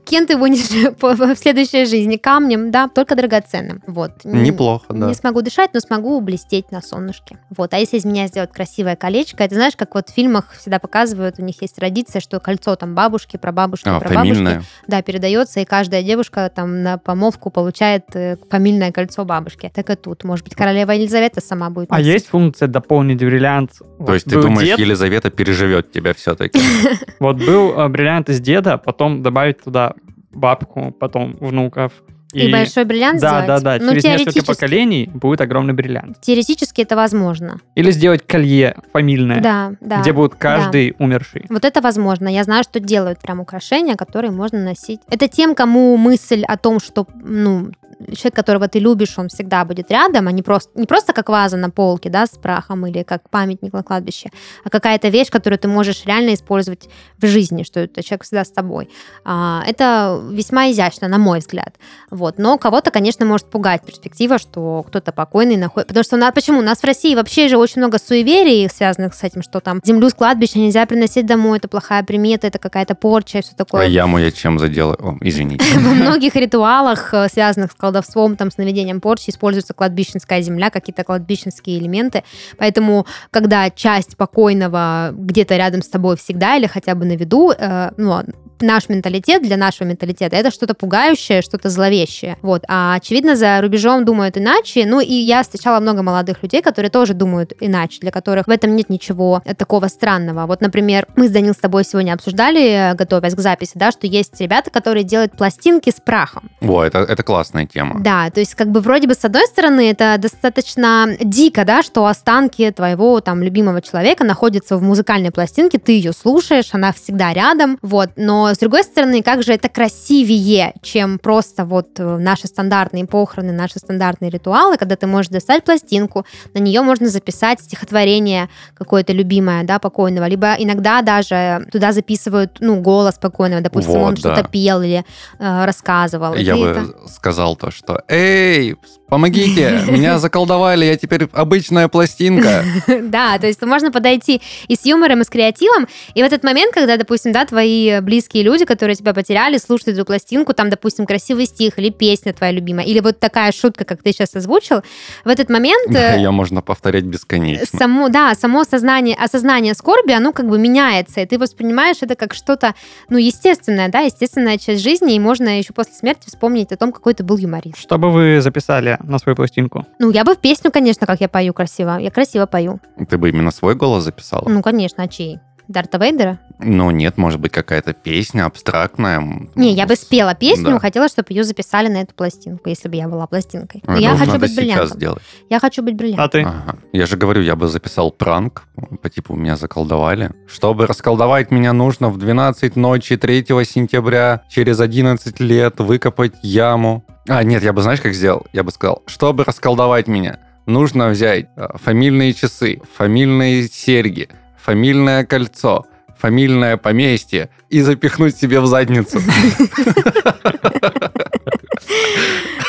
кем 0.05 0.27
ты 0.27 0.37
будешь 0.37 0.95
по- 0.97 1.15
в 1.15 1.35
следующей 1.35 1.85
жизни? 1.85 2.17
Камнем, 2.17 2.69
да, 2.71 2.87
только 2.87 3.15
драгоценным. 3.15 3.81
Вот. 3.87 4.11
Неплохо, 4.23 4.85
да. 4.89 5.07
Не 5.07 5.13
смогу 5.15 5.41
дышать, 5.41 5.70
но 5.73 5.79
смогу 5.79 6.19
блестеть 6.21 6.71
на 6.71 6.81
солнышке. 6.81 7.37
Вот. 7.55 7.73
А 7.73 7.77
если 7.77 7.97
из 7.97 8.05
меня 8.05 8.27
сделать 8.27 8.51
красивое 8.51 8.95
колечко, 8.95 9.43
это 9.43 9.55
знаешь, 9.55 9.75
как 9.75 9.95
вот 9.95 10.09
в 10.09 10.13
фильмах 10.13 10.51
всегда 10.53 10.79
показывают, 10.79 11.35
у 11.39 11.43
них 11.43 11.61
есть 11.61 11.75
традиция, 11.75 12.19
что 12.19 12.39
кольцо 12.39 12.75
там 12.75 12.95
бабушки, 12.95 13.37
прабабушки, 13.37 13.87
А, 13.87 13.99
прабабушки, 13.99 14.33
фамильная. 14.33 14.63
да, 14.87 15.01
передается, 15.01 15.59
и 15.59 15.65
каждая 15.65 16.03
девушка 16.03 16.51
там 16.53 16.83
на 16.83 16.97
помолвку 16.97 17.49
получает 17.49 18.15
э, 18.15 18.37
фамильное 18.49 18.91
кольцо 18.91 19.25
бабушки. 19.25 19.71
Так 19.73 19.89
и 19.89 19.95
тут. 19.95 20.23
Может 20.23 20.45
быть, 20.45 20.55
королева 20.55 20.91
Елизавета 20.91 21.41
сама 21.41 21.69
будет 21.69 21.87
А 21.91 21.95
носить. 21.97 22.07
есть 22.13 22.27
функция 22.27 22.67
дополнить 22.67 23.19
бриллиант? 23.19 23.71
То 23.79 23.85
Вот 23.99 24.13
есть 24.13 24.25
ты 24.25 24.41
думаешь, 24.41 24.67
дед, 24.67 24.79
Елизавета 24.79 25.29
переживет 25.29 25.91
тебя 25.91 26.13
все-таки? 26.13 26.59
Вот 27.19 27.37
был 27.37 27.79
э, 27.79 27.87
бриллиант 27.87 28.29
из 28.29 28.39
деда, 28.39 28.77
потом 28.77 29.21
добавить 29.21 29.63
туда 29.63 29.93
бабку, 30.31 30.91
потом 30.91 31.35
внуков. 31.39 31.91
И, 32.33 32.51
большой 32.51 32.85
бриллиант 32.85 33.19
Да, 33.19 33.41
сделать? 33.43 33.63
да, 33.63 33.77
да. 33.79 33.83
Ну, 33.85 33.91
Через 33.93 34.03
несколько 34.25 34.45
поколений 34.45 35.09
будет 35.13 35.41
огромный 35.41 35.73
бриллиант. 35.73 36.19
теоретически 36.21 36.81
это 36.81 36.95
возможно. 36.95 37.59
Или 37.75 37.91
сделать 37.91 38.25
колье 38.25 38.75
фамильное, 38.93 39.41
Да, 39.41 39.73
да. 39.81 40.01
где 40.01 40.13
будет 40.13 40.35
каждый 40.35 40.95
умерший. 40.99 41.45
Вот 41.49 41.65
это 41.65 41.81
возможно. 41.81 42.27
Я 42.27 42.43
знаю, 42.43 42.63
что 42.63 42.79
делают 42.79 43.19
прям 43.19 43.39
украшения, 43.39 43.95
которые 43.95 44.31
можно 44.31 44.59
носить. 44.63 44.99
Это 45.09 45.27
тем, 45.27 45.55
кому 45.55 45.97
мысль 45.97 46.43
о 46.43 46.57
том, 46.57 46.79
что 46.79 47.07
ну, 47.23 47.71
человек, 48.15 48.35
которого 48.35 48.67
ты 48.67 48.79
любишь, 48.79 49.17
он 49.17 49.27
всегда 49.29 49.65
будет 49.65 49.91
рядом, 49.91 50.27
а 50.27 50.31
не 50.31 50.41
просто, 50.41 50.71
не 50.79 50.85
просто 50.85 51.13
как 51.13 51.29
ваза 51.29 51.57
на 51.57 51.69
полке, 51.69 52.09
да, 52.09 52.25
с 52.25 52.31
прахом 52.31 52.85
или 52.87 53.03
как 53.03 53.29
памятник 53.29 53.73
на 53.73 53.83
кладбище, 53.83 54.29
а 54.63 54.69
какая-то 54.69 55.09
вещь, 55.09 55.29
которую 55.29 55.59
ты 55.59 55.67
можешь 55.67 56.05
реально 56.05 56.33
использовать 56.33 56.89
в 57.17 57.25
жизни, 57.27 57.63
что 57.63 57.79
это 57.81 58.03
человек 58.03 58.23
всегда 58.23 58.43
с 58.45 58.51
тобой. 58.51 58.89
А, 59.23 59.63
это 59.67 60.21
весьма 60.31 60.71
изящно, 60.71 61.07
на 61.07 61.17
мой 61.17 61.39
взгляд. 61.39 61.75
Вот. 62.09 62.37
Но 62.37 62.57
кого-то, 62.57 62.91
конечно, 62.91 63.25
может 63.25 63.49
пугать 63.49 63.83
перспектива, 63.85 64.37
что 64.39 64.83
кто-то 64.87 65.11
покойный 65.11 65.57
находит. 65.57 65.87
Потому 65.87 66.03
что 66.03 66.15
у 66.15 66.19
нас, 66.19 66.33
почему? 66.33 66.59
У 66.59 66.63
нас 66.63 66.79
в 66.79 66.83
России 66.83 67.15
вообще 67.15 67.47
же 67.47 67.57
очень 67.57 67.81
много 67.81 67.97
суеверий, 67.99 68.69
связанных 68.69 69.13
с 69.13 69.23
этим, 69.23 69.41
что 69.43 69.59
там 69.59 69.79
землю 69.83 70.09
с 70.09 70.13
кладбища 70.13 70.59
нельзя 70.59 70.85
приносить 70.85 71.25
домой, 71.25 71.57
это 71.57 71.67
плохая 71.67 72.03
примета, 72.03 72.47
это 72.47 72.59
какая-то 72.59 72.95
порча 72.95 73.39
и 73.39 73.41
все 73.41 73.51
А 73.53 73.55
такое. 73.57 73.87
яму 73.87 74.17
я 74.19 74.31
чем 74.31 74.59
заделаю? 74.59 74.97
О, 75.01 75.17
извините. 75.21 75.63
Во 75.79 75.93
многих 75.93 76.35
ритуалах, 76.35 77.13
э, 77.13 77.27
связанных 77.29 77.71
с 77.71 77.75
колдовством, 77.91 78.35
там, 78.35 78.49
с 78.49 78.57
наведением 78.57 79.01
порчи, 79.01 79.29
используется 79.29 79.73
кладбищенская 79.73 80.41
земля, 80.41 80.69
какие-то 80.69 81.03
кладбищенские 81.03 81.77
элементы. 81.77 82.23
Поэтому, 82.57 83.05
когда 83.31 83.69
часть 83.69 84.17
покойного 84.17 85.11
где-то 85.13 85.57
рядом 85.57 85.81
с 85.81 85.89
тобой 85.89 86.15
всегда 86.15 86.55
или 86.55 86.67
хотя 86.67 86.95
бы 86.95 87.05
на 87.05 87.15
виду, 87.15 87.51
э, 87.51 87.91
ну, 87.97 88.23
наш 88.61 88.89
менталитет, 88.89 89.41
для 89.41 89.57
нашего 89.57 89.87
менталитета, 89.87 90.35
это 90.35 90.51
что-то 90.51 90.73
пугающее, 90.73 91.41
что-то 91.41 91.69
зловещее. 91.69 92.37
Вот. 92.41 92.63
А 92.67 92.95
очевидно, 92.95 93.35
за 93.35 93.59
рубежом 93.61 94.05
думают 94.05 94.37
иначе. 94.37 94.85
Ну, 94.85 94.99
и 94.99 95.13
я 95.13 95.43
встречала 95.43 95.79
много 95.79 96.01
молодых 96.01 96.43
людей, 96.43 96.61
которые 96.61 96.89
тоже 96.89 97.13
думают 97.13 97.53
иначе, 97.59 97.99
для 97.99 98.11
которых 98.11 98.47
в 98.47 98.49
этом 98.49 98.75
нет 98.75 98.89
ничего 98.89 99.41
э, 99.45 99.53
такого 99.55 99.87
странного. 99.87 100.45
Вот, 100.45 100.61
например, 100.61 101.07
мы 101.15 101.27
с 101.27 101.31
Данил 101.31 101.53
с 101.53 101.57
тобой 101.57 101.83
сегодня 101.83 102.13
обсуждали, 102.13 102.91
э, 102.91 102.93
готовясь 102.95 103.35
к 103.35 103.39
записи, 103.39 103.73
да, 103.75 103.91
что 103.91 104.07
есть 104.07 104.39
ребята, 104.39 104.69
которые 104.69 105.03
делают 105.03 105.33
пластинки 105.33 105.89
с 105.89 105.99
прахом. 105.99 106.49
Во, 106.59 106.83
это, 106.83 106.99
это 106.99 107.23
классная 107.23 107.65
тема. 107.65 107.99
Да, 108.01 108.29
то 108.29 108.39
есть 108.39 108.55
как 108.55 108.69
бы 108.69 108.79
вроде 108.79 109.07
бы 109.07 109.13
с 109.13 109.23
одной 109.25 109.45
стороны 109.47 109.89
это 109.89 110.15
достаточно 110.17 111.15
дико, 111.19 111.65
да, 111.65 111.83
что 111.83 112.05
останки 112.05 112.69
твоего 112.71 113.21
там 113.21 113.43
любимого 113.43 113.81
человека 113.81 114.23
находятся 114.23 114.77
в 114.77 114.83
музыкальной 114.83 115.31
пластинке, 115.31 115.77
ты 115.77 115.93
ее 115.93 116.13
слушаешь, 116.13 116.69
она 116.71 116.91
всегда 116.91 117.33
рядом, 117.33 117.77
вот, 117.81 118.11
но 118.15 118.50
Но, 118.51 118.55
с 118.55 118.57
другой 118.57 118.83
стороны, 118.83 119.21
как 119.23 119.43
же 119.43 119.53
это 119.53 119.69
красивее, 119.69 120.73
чем 120.81 121.19
просто 121.19 121.63
вот 121.63 121.87
э, 121.99 122.17
наши 122.17 122.47
стандартные 122.47 123.05
похороны, 123.05 123.53
наши 123.53 123.79
стандартные 123.79 124.29
ритуалы, 124.29 124.75
когда 124.75 124.97
ты 124.97 125.07
можешь 125.07 125.29
достать 125.31 125.63
пластинку, 125.63 126.25
на 126.53 126.59
нее 126.59 126.81
можно 126.81 127.07
записать 127.07 127.61
стихотворение 127.61 128.49
какое-то 128.73 129.13
любимое, 129.13 129.63
да, 129.63 129.79
покойного, 129.79 130.25
либо 130.27 130.53
иногда 130.59 131.01
даже 131.01 131.65
туда 131.71 131.93
записывают, 131.93 132.57
ну, 132.59 132.81
голос 132.81 133.15
покойного, 133.15 133.61
допустим, 133.61 133.93
Вот, 133.93 134.03
он 134.03 134.13
да. 134.15 134.19
что-то 134.19 134.49
пел 134.49 134.81
или 134.81 135.05
э, 135.39 135.65
рассказывал. 135.65 136.33
Я 136.35 136.57
бы 136.57 136.65
это- 136.65 137.07
сказал 137.07 137.55
то, 137.55 137.71
что 137.71 138.03
«Эй, 138.09 138.75
помогите, 139.11 139.81
меня 139.89 140.19
заколдовали, 140.19 140.85
я 140.85 140.95
теперь 140.95 141.27
обычная 141.33 141.87
пластинка». 141.89 142.63
Да, 143.01 143.37
то 143.39 143.47
есть 143.47 143.61
можно 143.61 143.91
подойти 143.91 144.41
и 144.67 144.75
с 144.75 144.85
юмором, 144.85 145.21
и 145.21 145.23
с 145.25 145.29
креативом. 145.29 145.87
И 146.13 146.21
в 146.21 146.25
этот 146.25 146.43
момент, 146.43 146.73
когда, 146.73 146.95
допустим, 146.95 147.33
да, 147.33 147.45
твои 147.45 147.99
близкие 147.99 148.43
люди, 148.43 148.63
которые 148.63 148.95
тебя 148.95 149.13
потеряли, 149.13 149.57
слушают 149.57 149.97
эту 149.97 150.05
пластинку, 150.05 150.53
там, 150.53 150.69
допустим, 150.69 151.05
красивый 151.05 151.45
стих 151.45 151.77
или 151.77 151.89
песня 151.89 152.31
твоя 152.33 152.53
любимая, 152.53 152.85
или 152.85 153.01
вот 153.01 153.19
такая 153.19 153.51
шутка, 153.51 153.83
как 153.83 154.01
ты 154.01 154.13
сейчас 154.13 154.33
озвучил, 154.35 154.81
в 155.25 155.27
этот 155.27 155.49
момент 155.49 155.93
э, 155.93 156.17
Ее 156.17 156.31
можно 156.31 156.61
повторять 156.61 157.03
бесконечно. 157.03 157.65
само, 157.77 158.07
да, 158.07 158.33
само 158.35 158.63
сознание, 158.63 159.15
осознание 159.15 159.73
скорби, 159.73 160.13
оно 160.13 160.31
как 160.31 160.47
бы 160.47 160.57
меняется, 160.57 161.19
и 161.19 161.25
ты 161.25 161.37
воспринимаешь 161.37 161.97
это 162.01 162.15
как 162.15 162.33
что-то, 162.33 162.75
ну, 163.09 163.17
естественное, 163.17 163.89
да, 163.89 163.99
естественная 163.99 164.57
часть 164.57 164.81
жизни, 164.81 165.15
и 165.15 165.19
можно 165.19 165.57
еще 165.57 165.73
после 165.73 165.95
смерти 165.95 166.27
вспомнить 166.27 166.71
о 166.71 166.77
том, 166.77 166.93
какой 166.93 167.13
ты 167.13 167.23
был 167.23 167.37
юморист. 167.37 167.77
Что 167.77 167.97
бы 167.97 168.09
вы 168.09 168.41
записали 168.41 169.00
на 169.03 169.19
свою 169.19 169.35
пластинку? 169.35 169.85
Ну, 169.99 170.11
я 170.11 170.23
бы 170.23 170.33
в 170.35 170.37
песню, 170.37 170.71
конечно, 170.71 171.07
как 171.07 171.21
я 171.21 171.27
пою 171.27 171.53
красиво. 171.53 171.97
Я 171.99 172.11
красиво 172.11 172.45
пою. 172.45 172.79
Ты 173.09 173.17
бы 173.17 173.29
именно 173.29 173.51
свой 173.51 173.75
голос 173.75 174.03
записала? 174.03 174.47
Ну, 174.47 174.61
конечно, 174.61 175.03
а 175.03 175.07
чей? 175.07 175.39
Дарта 175.71 175.97
Вейдера? 175.97 176.39
Ну, 176.59 176.91
нет, 176.91 177.17
может 177.17 177.39
быть, 177.39 177.51
какая-то 177.51 177.93
песня 177.93 178.45
абстрактная. 178.45 179.47
Не, 179.55 179.73
я 179.73 179.87
бы 179.87 179.95
спела 179.95 180.35
песню, 180.35 180.71
да. 180.71 180.79
хотела, 180.79 181.07
чтобы 181.07 181.27
ее 181.31 181.43
записали 181.43 181.87
на 181.87 182.01
эту 182.01 182.13
пластинку, 182.13 182.69
если 182.69 182.87
бы 182.87 182.95
я 182.95 183.07
была 183.07 183.25
пластинкой. 183.25 183.81
Но 183.87 183.93
Это 183.93 184.01
я 184.01 184.13
уж 184.13 184.19
хочу 184.19 184.31
надо 184.33 184.41
быть 184.41 184.51
сейчас 184.51 184.57
бриллиантом. 184.65 184.97
сделать. 184.97 185.23
Я 185.49 185.59
хочу 185.59 185.81
быть 185.81 185.95
бриллиантом. 185.95 186.25
А 186.25 186.29
ты? 186.29 186.41
Ага. 186.41 186.77
Я 186.93 187.05
же 187.07 187.17
говорю, 187.17 187.41
я 187.41 187.55
бы 187.55 187.67
записал 187.67 188.11
пранк, 188.11 188.63
по 189.01 189.09
типу 189.09 189.35
меня 189.35 189.55
заколдовали. 189.55 190.31
Чтобы 190.47 190.85
расколдовать 190.85 191.49
меня, 191.51 191.73
нужно 191.73 192.09
в 192.09 192.17
12 192.17 192.75
ночи 192.75 193.17
3 193.17 193.45
сентября 193.65 194.43
через 194.49 194.79
11 194.79 195.39
лет 195.39 195.79
выкопать 195.79 196.33
яму. 196.43 197.05
А, 197.27 197.43
нет, 197.43 197.63
я 197.63 197.73
бы, 197.73 197.81
знаешь, 197.81 198.01
как 198.01 198.13
сделал? 198.13 198.45
Я 198.53 198.63
бы 198.63 198.71
сказал, 198.71 199.03
чтобы 199.07 199.43
расколдовать 199.43 200.07
меня, 200.07 200.39
нужно 200.65 201.09
взять 201.09 201.47
э, 201.55 201.67
фамильные 201.75 202.33
часы, 202.33 202.81
фамильные 202.95 203.67
серьги, 203.67 204.29
фамильное 204.63 205.25
кольцо, 205.25 205.85
фамильное 206.17 206.77
поместье 206.77 207.49
и 207.69 207.81
запихнуть 207.81 208.35
себе 208.35 208.59
в 208.59 208.67
задницу. 208.67 209.19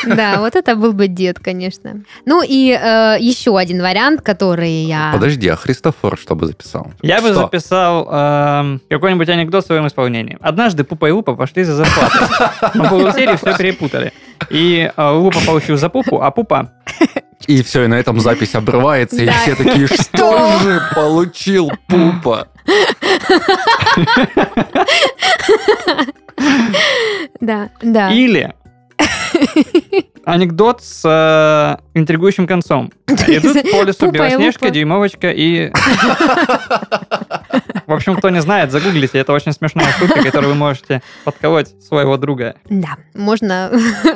Да, 0.05 0.39
вот 0.39 0.55
это 0.55 0.75
был 0.75 0.91
бы 0.91 1.07
дед, 1.07 1.39
конечно. 1.39 2.01
Ну 2.25 2.43
и 2.45 2.71
э, 2.71 3.17
еще 3.19 3.57
один 3.57 3.81
вариант, 3.81 4.21
который 4.21 4.83
я... 4.83 5.11
Подожди, 5.13 5.47
а 5.47 5.55
Христофор 5.55 6.17
что 6.17 6.35
бы 6.35 6.45
записал? 6.45 6.91
Я 7.01 7.21
бы 7.21 7.29
Что? 7.29 7.43
записал 7.43 8.09
эм, 8.11 8.81
какой-нибудь 8.89 9.29
анекдот 9.29 9.63
в 9.63 9.67
своем 9.67 9.87
исполнении. 9.87 10.37
Однажды 10.41 10.83
Пупа 10.83 11.07
и 11.07 11.11
Лупа 11.11 11.35
пошли 11.35 11.63
за 11.63 11.75
зарплатой. 11.75 12.71
Но 12.73 12.89
бухгалтерии 12.89 13.37
все 13.37 13.57
перепутали. 13.57 14.11
И 14.49 14.91
э, 14.95 15.09
Лупа 15.11 15.39
получил 15.45 15.77
за 15.77 15.89
Пупу, 15.89 16.21
а 16.21 16.31
Пупа... 16.31 16.71
И 17.47 17.61
все, 17.61 17.83
и 17.83 17.87
на 17.87 17.95
этом 17.95 18.19
запись 18.19 18.55
обрывается, 18.55 19.21
и 19.21 19.29
все 19.29 19.55
такие, 19.55 19.87
что 19.91 20.59
же 20.59 20.81
получил 20.95 21.71
Пупа? 21.87 22.47
Да, 27.39 27.69
да. 27.81 28.11
Или 28.11 28.53
анекдот 30.25 30.81
с 30.81 31.01
э, 31.05 31.77
интригующим 31.97 32.47
концом. 32.47 32.91
Идут 33.07 33.71
по 33.71 33.83
лесу 33.83 34.11
Белоснежка. 34.11 34.69
Дюймовочка 34.69 35.31
и... 35.31 35.71
В 37.85 37.91
общем, 37.93 38.15
кто 38.15 38.29
не 38.29 38.41
знает, 38.41 38.71
загуглите. 38.71 39.19
Это 39.19 39.33
очень 39.33 39.51
смешная 39.51 39.91
шутка, 39.91 40.23
которую 40.23 40.53
вы 40.53 40.55
можете 40.55 41.01
подколоть 41.25 41.69
своего 41.83 42.17
друга. 42.17 42.55
Да, 42.69 42.97
можно 43.13 43.71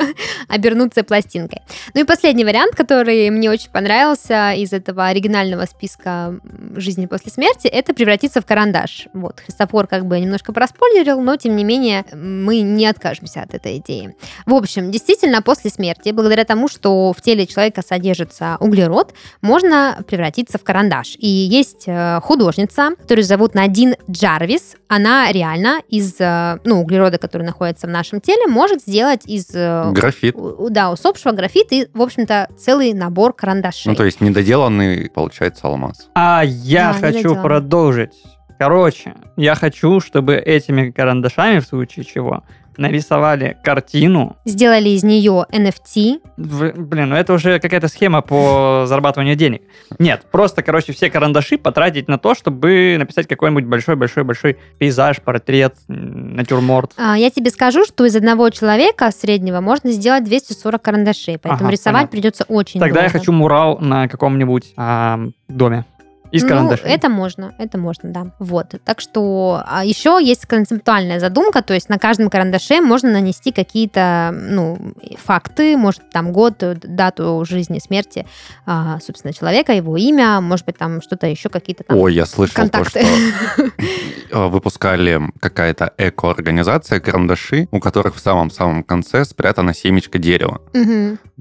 обернуться 0.48 1.04
пластинкой. 1.04 1.62
Ну 1.94 2.02
и 2.02 2.04
последний 2.04 2.46
вариант, 2.46 2.76
который 2.76 3.30
мне 3.30 3.52
очень 3.52 3.70
понравился 3.70 4.54
из 4.54 4.74
этого 4.74 5.08
оригинального 5.08 5.66
списка 5.66 6.40
жизни 6.76 7.06
после 7.06 7.32
смерти, 7.32 7.68
это 7.68 7.94
превратиться 7.94 8.42
в 8.42 8.46
карандаш. 8.46 9.10
Вот, 9.14 9.42
Христофор 9.42 9.88
как 9.88 10.06
бы 10.06 10.20
немножко 10.20 10.54
проспойлерил, 10.54 11.22
но 11.22 11.36
тем 11.36 11.56
не 11.56 11.64
менее 11.64 12.06
мы 12.14 12.62
не 12.62 12.86
откажемся 12.86 13.42
от 13.42 13.54
этой 13.54 13.78
идеи. 13.78 14.16
В 14.46 14.54
общем, 14.54 14.92
действительно, 14.92 15.42
после 15.42 15.70
смерти, 15.70 15.97
благодаря 16.06 16.46
тому, 16.46 16.68
что 16.68 17.14
в 17.14 17.22
теле 17.22 17.46
человека 17.46 17.82
содержится 17.82 18.58
углерод, 18.60 19.14
можно 19.42 20.04
превратиться 20.08 20.58
в 20.58 20.64
карандаш. 20.64 21.16
И 21.18 21.28
есть 21.28 21.84
э, 21.88 22.20
художница, 22.24 22.92
которую 22.98 23.24
зовут 23.24 23.54
Надин 23.54 23.96
Джарвис. 24.10 24.76
Она 24.88 25.32
реально 25.32 25.82
из 25.90 26.16
э, 26.20 26.60
ну, 26.64 26.82
углерода, 26.82 27.18
который 27.18 27.44
находится 27.44 27.88
в 27.88 27.90
нашем 27.90 28.22
теле, 28.22 28.48
может 28.48 28.82
сделать 28.82 29.22
из 29.26 29.48
э, 29.54 29.92
Графит. 29.92 30.36
да, 30.70 30.92
усопшего 30.92 31.34
графит 31.34 31.68
и, 31.72 31.88
в 31.94 32.02
общем-то, 32.02 32.50
целый 32.58 32.94
набор 32.94 33.34
карандашей. 33.34 33.92
Ну, 33.92 33.96
то 33.96 34.06
есть 34.06 34.22
недоделанный, 34.22 35.10
получается, 35.10 35.68
алмаз. 35.68 36.10
А 36.16 36.44
я 36.46 36.94
Да, 36.94 37.12
хочу 37.12 37.36
продолжить. 37.36 38.14
Короче, 38.58 39.14
я 39.36 39.56
хочу, 39.56 40.00
чтобы 40.00 40.36
этими 40.36 40.90
карандашами, 40.92 41.60
в 41.60 41.66
случае 41.66 42.06
чего, 42.06 42.44
нарисовали 42.78 43.58
картину. 43.64 44.36
Сделали 44.46 44.90
из 44.90 45.04
нее 45.04 45.46
NFT. 45.52 46.22
В- 46.38 46.72
блин, 46.80 47.10
ну 47.10 47.16
это 47.16 47.34
уже 47.34 47.60
какая-то 47.60 47.88
схема 47.88 48.22
по 48.22 48.84
зарабатыванию 48.88 49.36
денег. 49.36 49.64
Нет, 49.98 50.24
просто, 50.32 50.62
короче, 50.62 50.94
все 50.94 51.10
карандаши 51.10 51.58
потратить 51.58 52.08
на 52.08 52.20
то, 52.20 52.36
чтобы 52.36 52.96
написать 53.00 53.28
какой-нибудь 53.28 53.66
большой-большой-большой 53.66 54.58
пейзаж, 54.78 55.22
портрет, 55.22 55.76
натюрморт. 55.88 56.92
А, 56.98 57.18
я 57.18 57.30
тебе 57.32 57.50
скажу, 57.50 57.84
что 57.86 58.06
из 58.06 58.16
одного 58.16 58.50
человека 58.52 59.10
среднего 59.12 59.60
можно 59.60 59.92
сделать 59.92 60.24
240 60.24 60.80
карандашей, 60.82 61.40
поэтому 61.40 61.66
Ага, 61.70 61.72
рисовать 61.72 61.96
понятно. 62.02 62.12
придется 62.12 62.44
очень 62.48 62.80
Тогда 62.80 63.02
я 63.02 63.06
долго. 63.10 63.20
хочу 63.20 63.32
мурал 63.32 63.80
на 63.80 64.08
каком-нибудь 64.08 64.74
ам, 64.78 65.34
доме. 65.48 65.86
Из 66.32 66.44
ну, 66.44 66.72
это 66.72 67.10
можно, 67.10 67.54
это 67.58 67.78
можно, 67.78 68.10
да. 68.12 68.28
Вот. 68.40 68.76
Так 68.84 69.00
что 69.00 69.64
а 69.66 69.86
еще 69.86 70.20
есть 70.22 70.46
концептуальная 70.46 71.20
задумка, 71.20 71.62
то 71.62 71.74
есть 71.74 71.90
на 71.90 71.98
каждом 71.98 72.30
карандаше 72.30 72.82
можно 72.82 73.12
нанести 73.12 73.52
какие-то, 73.52 74.32
ну, 74.34 74.94
факты, 75.18 75.78
может, 75.78 76.10
там 76.10 76.34
год, 76.34 76.62
э, 76.64 76.76
дату 76.82 77.46
жизни, 77.48 77.80
смерти, 77.80 78.26
а, 78.66 79.00
собственно, 79.00 79.34
человека, 79.34 79.74
его 79.74 79.96
имя, 79.98 80.42
может 80.42 80.66
быть, 80.66 80.78
там 80.78 81.02
что-то 81.02 81.28
еще, 81.28 81.50
какие-то 81.50 81.84
там 81.84 81.98
Ой, 81.98 82.14
я 82.14 82.26
слышал 82.26 82.56
то, 82.56 82.62
контакты. 82.62 83.06
что 83.06 83.64
э, 84.32 84.48
выпускали 84.48 85.22
какая-то 85.40 85.94
эко-организация 85.98 87.00
карандаши, 87.00 87.68
у 87.72 87.80
которых 87.80 88.16
в 88.16 88.20
самом-самом 88.20 88.84
конце 88.84 89.24
спрятана 89.26 89.74
семечко 89.74 90.20
дерева. 90.20 90.62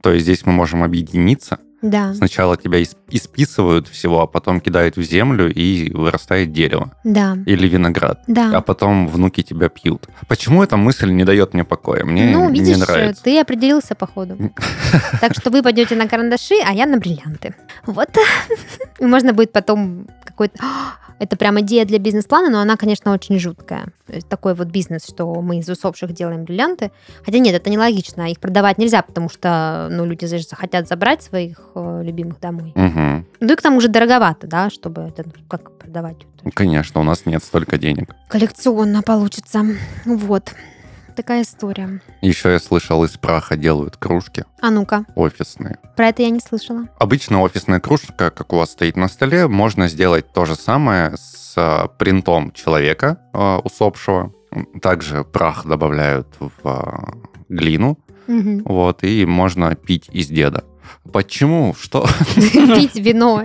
То 0.03 0.13
есть 0.13 0.25
здесь 0.25 0.47
мы 0.47 0.53
можем 0.53 0.83
объединиться. 0.83 1.59
Да, 1.91 2.15
Сначала 2.15 2.57
тебя 2.57 2.83
ис- 2.83 2.97
исписывают 3.11 3.87
всего, 3.87 4.21
а 4.23 4.27
потом 4.27 4.61
кидают 4.61 4.97
в 4.97 5.03
землю, 5.03 5.53
и 5.53 5.91
вырастает 5.93 6.53
дерево. 6.53 6.91
да, 7.05 7.37
Или 7.47 7.69
виноград. 7.69 8.21
А 8.27 8.33
да. 8.33 8.61
потом 8.61 9.07
внуки 9.09 9.43
тебя 9.43 9.69
пьют. 9.69 10.09
Почему 10.27 10.63
эта 10.65 10.77
мысль 10.77 11.11
не 11.11 11.25
дает 11.25 11.55
мне 11.55 11.65
покоя? 11.65 12.05
Мне 12.05 12.31
ну, 12.33 12.51
не 12.51 12.61
видишь, 12.61 12.79
нравится. 12.79 13.23
ты 13.23 13.39
определился, 13.41 13.95
походу. 13.95 14.37
Так 15.21 15.35
что 15.35 15.51
вы 15.51 15.63
пойдете 15.63 15.95
на 15.97 16.09
карандаши, 16.09 16.57
а 16.67 16.73
я 16.73 16.87
на 16.87 16.99
бриллианты. 16.99 17.55
Вот. 17.87 18.09
И 19.01 19.05
можно 19.07 19.33
будет 19.33 19.53
потом 19.53 20.09
какой-то... 20.25 20.59
Это 21.19 21.35
прям 21.39 21.59
идея 21.61 21.87
для 21.87 21.99
бизнес-плана, 21.99 22.51
но 22.51 22.61
она, 22.61 22.77
конечно, 22.77 23.11
очень 23.15 23.39
жуткая. 23.39 23.87
Такой 24.29 24.53
вот 24.55 24.67
бизнес, 24.69 25.07
что 25.09 25.41
мы 25.41 25.61
из 25.61 25.69
усопших 25.69 26.13
делаем 26.13 26.45
бриллианты. 26.45 26.91
Хотя 27.25 27.39
нет, 27.39 27.55
это 27.55 27.71
нелогично. 27.71 28.31
Их 28.31 28.39
продавать 28.39 28.77
нельзя, 28.77 29.01
потому 29.01 29.31
что 29.31 29.89
ну, 29.91 30.05
люди 30.05 30.27
за- 30.27 30.39
захотят 30.41 30.87
забрать 30.89 31.23
своих 31.23 31.71
любимых 32.03 32.41
домой. 32.41 32.73
Мгм. 32.75 33.27
Ну 33.41 33.53
и 33.53 33.57
к 33.57 33.63
тому 33.63 33.81
же 33.81 33.89
дороговато, 33.89 34.47
да, 34.47 34.71
чтобы 34.71 35.03
это 35.03 35.25
как 35.49 35.71
продавать. 35.79 36.17
Ну, 36.43 36.51
Конечно, 36.53 37.01
у 37.01 37.05
нас 37.05 37.27
нет 37.27 37.43
столько 37.45 37.79
денег. 37.79 38.15
Коллекционно 38.29 39.03
получится. 39.03 39.65
Вот. 40.05 40.53
Такая 41.17 41.43
история. 41.43 42.03
Еще 42.21 42.53
я 42.53 42.59
слышал, 42.59 43.03
из 43.05 43.13
праха 43.17 43.57
делают 43.57 43.97
кружки 43.97 44.45
А 44.61 44.71
ну-ка, 44.71 45.07
офисные. 45.15 45.79
про 45.97 46.09
это 46.09 46.21
я 46.23 46.29
не 46.29 46.41
слышала. 46.41 46.89
Обычно 46.99 47.41
офисная 47.41 47.81
кружка, 47.81 48.31
как 48.31 48.53
у 48.53 48.57
вас 48.57 48.73
стоит 48.73 48.97
на 48.97 49.09
столе, 49.09 49.49
можно 49.49 49.89
сделать 49.89 50.31
то 50.35 50.45
же 50.45 50.55
самое 50.57 51.17
с 51.17 51.55
э, 51.57 51.89
принтом 51.99 52.53
человека 52.53 53.19
э, 53.33 53.57
усопшего. 53.65 54.31
Также 54.83 55.25
прах 55.25 55.65
добавляют 55.67 56.29
в 56.39 56.51
э, 56.65 56.83
глину, 57.49 57.99
Мгм. 58.27 58.65
вот, 58.65 59.03
и 59.05 59.25
можно 59.25 59.75
пить 59.75 60.11
из 60.13 60.27
деда. 60.27 60.65
Почему? 61.13 61.75
Что? 61.79 62.07
пить 62.35 62.97
вино 62.97 63.43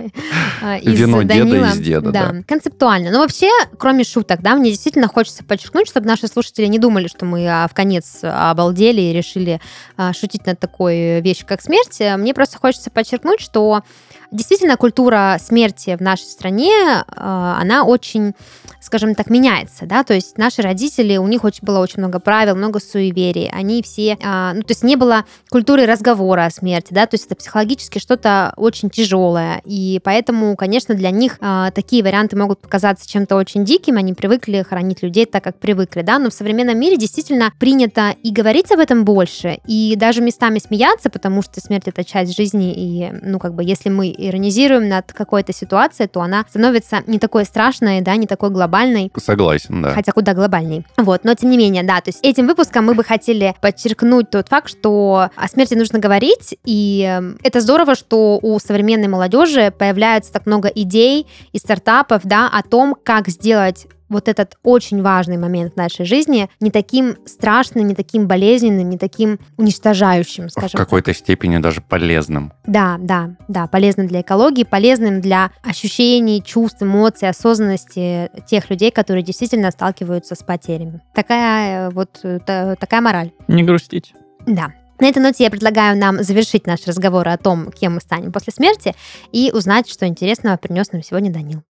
э, 0.62 0.80
из 0.80 0.98
Вино 0.98 1.22
деда 1.22 1.68
из 1.68 1.78
деда, 1.78 2.10
да. 2.10 2.34
концептуально. 2.46 3.10
Но 3.10 3.20
вообще, 3.20 3.48
кроме 3.78 4.04
шуток, 4.04 4.42
да, 4.42 4.54
мне 4.54 4.70
действительно 4.70 5.08
хочется 5.08 5.44
подчеркнуть, 5.44 5.88
чтобы 5.88 6.06
наши 6.06 6.26
слушатели 6.26 6.66
не 6.66 6.78
думали, 6.78 7.08
что 7.08 7.24
мы 7.24 7.46
а, 7.48 7.68
в 7.68 7.74
конец 7.74 8.20
обалдели 8.22 9.00
и 9.00 9.12
решили 9.12 9.60
а, 9.96 10.12
шутить 10.12 10.46
над 10.46 10.58
такой 10.58 11.20
вещью, 11.20 11.46
как 11.46 11.62
смерть. 11.62 12.00
Мне 12.18 12.34
просто 12.34 12.58
хочется 12.58 12.90
подчеркнуть, 12.90 13.40
что 13.40 13.82
действительно 14.32 14.76
культура 14.76 15.36
смерти 15.40 15.96
в 15.96 16.00
нашей 16.00 16.24
стране, 16.24 16.72
э, 16.72 17.02
она 17.16 17.84
очень, 17.84 18.32
скажем 18.80 19.14
так, 19.14 19.30
меняется, 19.30 19.86
да, 19.86 20.02
то 20.02 20.14
есть 20.14 20.38
наши 20.38 20.62
родители, 20.62 21.18
у 21.18 21.28
них 21.28 21.44
очень 21.44 21.60
было 21.62 21.78
очень 21.78 21.98
много 21.98 22.18
правил, 22.18 22.56
много 22.56 22.80
суеверий, 22.80 23.48
они 23.52 23.82
все, 23.82 24.16
а, 24.24 24.54
ну, 24.54 24.62
то 24.62 24.70
есть 24.70 24.82
не 24.82 24.96
было 24.96 25.24
культуры 25.50 25.86
разговора 25.86 26.46
о 26.46 26.50
смерти, 26.50 26.88
да, 26.92 27.06
то 27.06 27.14
есть 27.14 27.26
это 27.26 27.36
психологически 27.36 27.98
что-то 27.98 28.54
очень 28.56 28.90
тяжелое, 28.90 29.60
и 29.64 30.00
поэтому, 30.02 30.56
конечно, 30.56 30.94
для 30.94 31.10
них 31.10 31.36
а, 31.40 31.70
такие 31.70 32.02
варианты 32.02 32.36
могут 32.36 32.60
показаться 32.60 33.08
чем-то 33.08 33.36
очень 33.36 33.64
диким, 33.64 33.98
они 33.98 34.14
привыкли 34.14 34.64
хоронить 34.68 35.02
людей 35.02 35.26
так, 35.26 35.44
как 35.44 35.58
привыкли, 35.58 36.02
да, 36.02 36.18
но 36.18 36.30
в 36.30 36.34
современном 36.34 36.78
мире 36.78 36.96
действительно 36.96 37.52
принято 37.58 38.14
и 38.22 38.32
говорить 38.32 38.72
об 38.72 38.80
этом 38.80 39.04
больше, 39.04 39.58
и 39.66 39.94
даже 39.96 40.22
местами 40.22 40.58
смеяться, 40.58 41.10
потому 41.10 41.42
что 41.42 41.60
смерть 41.60 41.86
это 41.86 42.02
часть 42.02 42.34
жизни, 42.34 42.72
и, 42.74 43.10
ну, 43.22 43.38
как 43.38 43.54
бы, 43.54 43.62
если 43.62 43.90
мы 43.90 44.14
иронизируем 44.28 44.88
над 44.88 45.12
какой-то 45.12 45.52
ситуацией, 45.52 46.08
то 46.08 46.20
она 46.20 46.44
становится 46.48 47.02
не 47.06 47.18
такой 47.18 47.44
страшной, 47.44 48.00
да, 48.00 48.16
не 48.16 48.26
такой 48.26 48.50
глобальной. 48.50 49.10
Согласен, 49.16 49.82
да. 49.82 49.92
Хотя 49.92 50.12
куда 50.12 50.34
глобальней. 50.34 50.84
Вот, 50.96 51.24
но 51.24 51.34
тем 51.34 51.50
не 51.50 51.58
менее, 51.58 51.82
да, 51.82 52.00
то 52.00 52.08
есть 52.08 52.20
этим 52.22 52.46
выпуском 52.46 52.86
мы 52.86 52.94
бы 52.94 53.04
хотели 53.04 53.54
подчеркнуть 53.60 54.30
тот 54.30 54.48
факт, 54.48 54.68
что 54.68 55.30
о 55.34 55.48
смерти 55.48 55.74
нужно 55.74 55.98
говорить, 55.98 56.56
и 56.64 57.06
эм, 57.08 57.38
это 57.42 57.60
здорово, 57.60 57.94
что 57.94 58.38
у 58.42 58.58
современной 58.58 59.08
молодежи 59.08 59.72
появляется 59.76 60.32
так 60.32 60.46
много 60.46 60.68
идей 60.68 61.26
и 61.52 61.58
стартапов, 61.58 62.22
да, 62.24 62.48
о 62.48 62.62
том, 62.62 62.96
как 63.02 63.28
сделать 63.28 63.86
вот 64.12 64.28
этот 64.28 64.56
очень 64.62 65.02
важный 65.02 65.36
момент 65.36 65.74
в 65.74 65.76
нашей 65.76 66.04
жизни 66.04 66.48
не 66.60 66.70
таким 66.70 67.16
страшным, 67.26 67.86
не 67.88 67.94
таким 67.94 68.28
болезненным, 68.28 68.88
не 68.88 68.98
таким 68.98 69.38
уничтожающим, 69.56 70.48
скажем. 70.50 70.70
В 70.70 70.76
какой-то 70.76 71.12
степени 71.14 71.58
даже 71.58 71.80
полезным. 71.80 72.52
Да, 72.66 72.96
да, 73.00 73.30
да, 73.48 73.66
полезным 73.66 74.06
для 74.06 74.20
экологии, 74.20 74.64
полезным 74.64 75.20
для 75.20 75.50
ощущений, 75.62 76.42
чувств, 76.42 76.82
эмоций, 76.82 77.28
осознанности 77.28 78.30
тех 78.46 78.70
людей, 78.70 78.90
которые 78.90 79.22
действительно 79.22 79.70
сталкиваются 79.70 80.34
с 80.34 80.42
потерями. 80.42 81.00
Такая 81.14 81.88
э, 81.88 81.90
вот 81.90 82.20
э, 82.22 82.38
та, 82.44 82.76
такая 82.76 83.00
мораль. 83.00 83.32
Не 83.48 83.62
грустить. 83.62 84.14
Да. 84.46 84.72
На 85.00 85.08
этой 85.08 85.20
ноте 85.20 85.44
я 85.44 85.50
предлагаю 85.50 85.98
нам 85.98 86.22
завершить 86.22 86.66
наш 86.66 86.86
разговор 86.86 87.26
о 87.28 87.36
том, 87.36 87.72
кем 87.72 87.94
мы 87.94 88.00
станем 88.00 88.30
после 88.30 88.52
смерти, 88.52 88.94
и 89.32 89.50
узнать, 89.52 89.88
что 89.88 90.06
интересного 90.06 90.56
принес 90.56 90.92
нам 90.92 91.02
сегодня 91.02 91.32
Данил. 91.32 91.62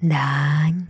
Дань. 0.00 0.86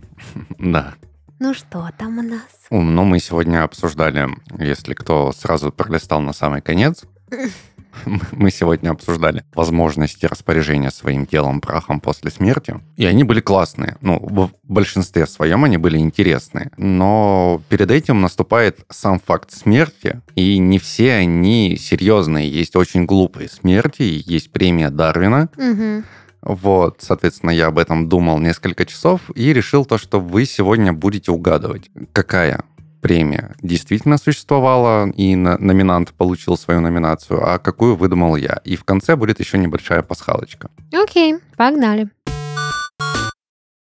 Да. 0.57 0.93
Ну 1.39 1.53
что 1.53 1.89
там 1.97 2.19
у 2.19 2.21
нас? 2.21 2.41
Ну, 2.69 3.03
мы 3.05 3.19
сегодня 3.19 3.63
обсуждали, 3.63 4.27
если 4.57 4.93
кто 4.93 5.31
сразу 5.31 5.71
пролистал 5.71 6.19
на 6.21 6.33
самый 6.33 6.61
конец, 6.61 7.05
мы 8.31 8.51
сегодня 8.51 8.89
обсуждали 8.89 9.43
возможности 9.53 10.25
распоряжения 10.25 10.91
своим 10.91 11.25
телом, 11.25 11.61
прахом 11.61 11.99
после 11.99 12.31
смерти. 12.31 12.79
И 12.97 13.05
они 13.05 13.23
были 13.23 13.39
классные. 13.39 13.97
Ну, 14.01 14.19
в 14.21 14.51
большинстве 14.63 15.25
своем 15.27 15.63
они 15.63 15.77
были 15.77 15.97
интересные. 15.97 16.71
Но 16.77 17.61
перед 17.69 17.89
этим 17.91 18.21
наступает 18.21 18.79
сам 18.89 19.19
факт 19.19 19.51
смерти. 19.51 20.21
И 20.35 20.57
не 20.57 20.77
все 20.77 21.13
они 21.13 21.77
серьезные. 21.77 22.49
Есть 22.49 22.75
очень 22.75 23.05
глупые 23.05 23.49
смерти. 23.49 24.03
Есть 24.25 24.51
премия 24.51 24.89
Дарвина. 24.89 25.49
Угу. 25.57 26.03
Вот, 26.49 27.01
соответственно, 27.01 27.51
я 27.51 27.67
об 27.67 27.77
этом 27.77 28.09
думал 28.09 28.39
несколько 28.39 28.83
часов 28.83 29.21
и 29.35 29.53
решил 29.53 29.85
то, 29.85 29.99
что 29.99 30.19
вы 30.19 30.45
сегодня 30.45 30.91
будете 30.91 31.31
угадывать, 31.31 31.91
какая 32.11 32.63
премия 33.01 33.55
действительно 33.61 34.17
существовала, 34.17 35.07
и 35.11 35.35
номинант 35.35 36.11
получил 36.13 36.57
свою 36.57 36.81
номинацию, 36.81 37.39
а 37.47 37.59
какую 37.59 37.95
выдумал 37.95 38.35
я. 38.35 38.61
И 38.65 38.75
в 38.75 38.83
конце 38.83 39.15
будет 39.15 39.39
еще 39.39 39.59
небольшая 39.59 40.01
пасхалочка. 40.01 40.71
Окей, 40.91 41.35
погнали. 41.55 42.09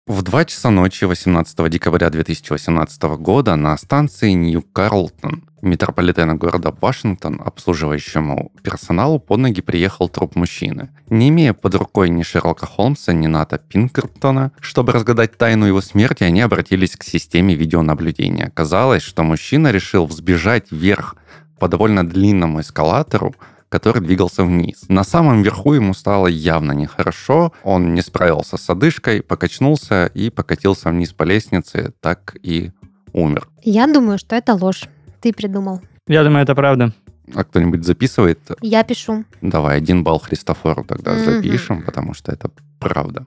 В 0.06 0.22
2 0.22 0.44
часа 0.44 0.70
ночи 0.70 1.04
18 1.04 1.68
декабря 1.68 2.10
2018 2.10 3.02
года 3.18 3.56
на 3.56 3.76
станции 3.76 4.30
Нью-Карлтон 4.30 5.42
метрополитена 5.62 6.36
города 6.36 6.72
Вашингтон 6.80 7.42
обслуживающему 7.44 8.52
персоналу 8.62 9.18
под 9.18 9.40
ноги 9.40 9.62
приехал 9.62 10.08
труп 10.08 10.36
мужчины. 10.36 10.90
Не 11.10 11.30
имея 11.30 11.54
под 11.54 11.74
рукой 11.74 12.08
ни 12.08 12.22
Шерлока 12.22 12.66
Холмса, 12.66 13.12
ни 13.14 13.26
Ната 13.26 13.58
Пинкертона, 13.58 14.52
чтобы 14.60 14.92
разгадать 14.92 15.36
тайну 15.36 15.66
его 15.66 15.80
смерти, 15.80 16.22
они 16.22 16.40
обратились 16.40 16.94
к 16.94 17.02
системе 17.02 17.56
видеонаблюдения. 17.56 18.52
Казалось, 18.54 19.02
что 19.02 19.24
мужчина 19.24 19.72
решил 19.72 20.06
взбежать 20.06 20.70
вверх 20.70 21.16
по 21.58 21.66
довольно 21.66 22.06
длинному 22.08 22.60
эскалатору, 22.60 23.34
который 23.68 24.02
двигался 24.02 24.44
вниз. 24.44 24.84
На 24.88 25.04
самом 25.04 25.42
верху 25.42 25.74
ему 25.74 25.94
стало 25.94 26.26
явно 26.26 26.72
нехорошо, 26.72 27.52
он 27.62 27.94
не 27.94 28.02
справился 28.02 28.56
с 28.56 28.70
одышкой, 28.70 29.22
покачнулся 29.22 30.06
и 30.06 30.30
покатился 30.30 30.90
вниз 30.90 31.12
по 31.12 31.24
лестнице, 31.24 31.92
так 32.00 32.36
и 32.42 32.72
умер. 33.12 33.48
Я 33.62 33.86
думаю, 33.86 34.18
что 34.18 34.36
это 34.36 34.54
ложь. 34.54 34.88
Ты 35.20 35.32
придумал. 35.32 35.80
Я 36.06 36.22
думаю, 36.22 36.42
это 36.42 36.54
правда. 36.54 36.92
А 37.34 37.42
кто-нибудь 37.42 37.84
записывает? 37.84 38.38
Я 38.60 38.84
пишу. 38.84 39.24
Давай, 39.40 39.78
один 39.78 40.04
балл 40.04 40.20
Христофору 40.20 40.84
тогда 40.84 41.12
mm-hmm. 41.12 41.24
запишем, 41.24 41.82
потому 41.82 42.14
что 42.14 42.30
это 42.32 42.50
правда. 42.78 43.26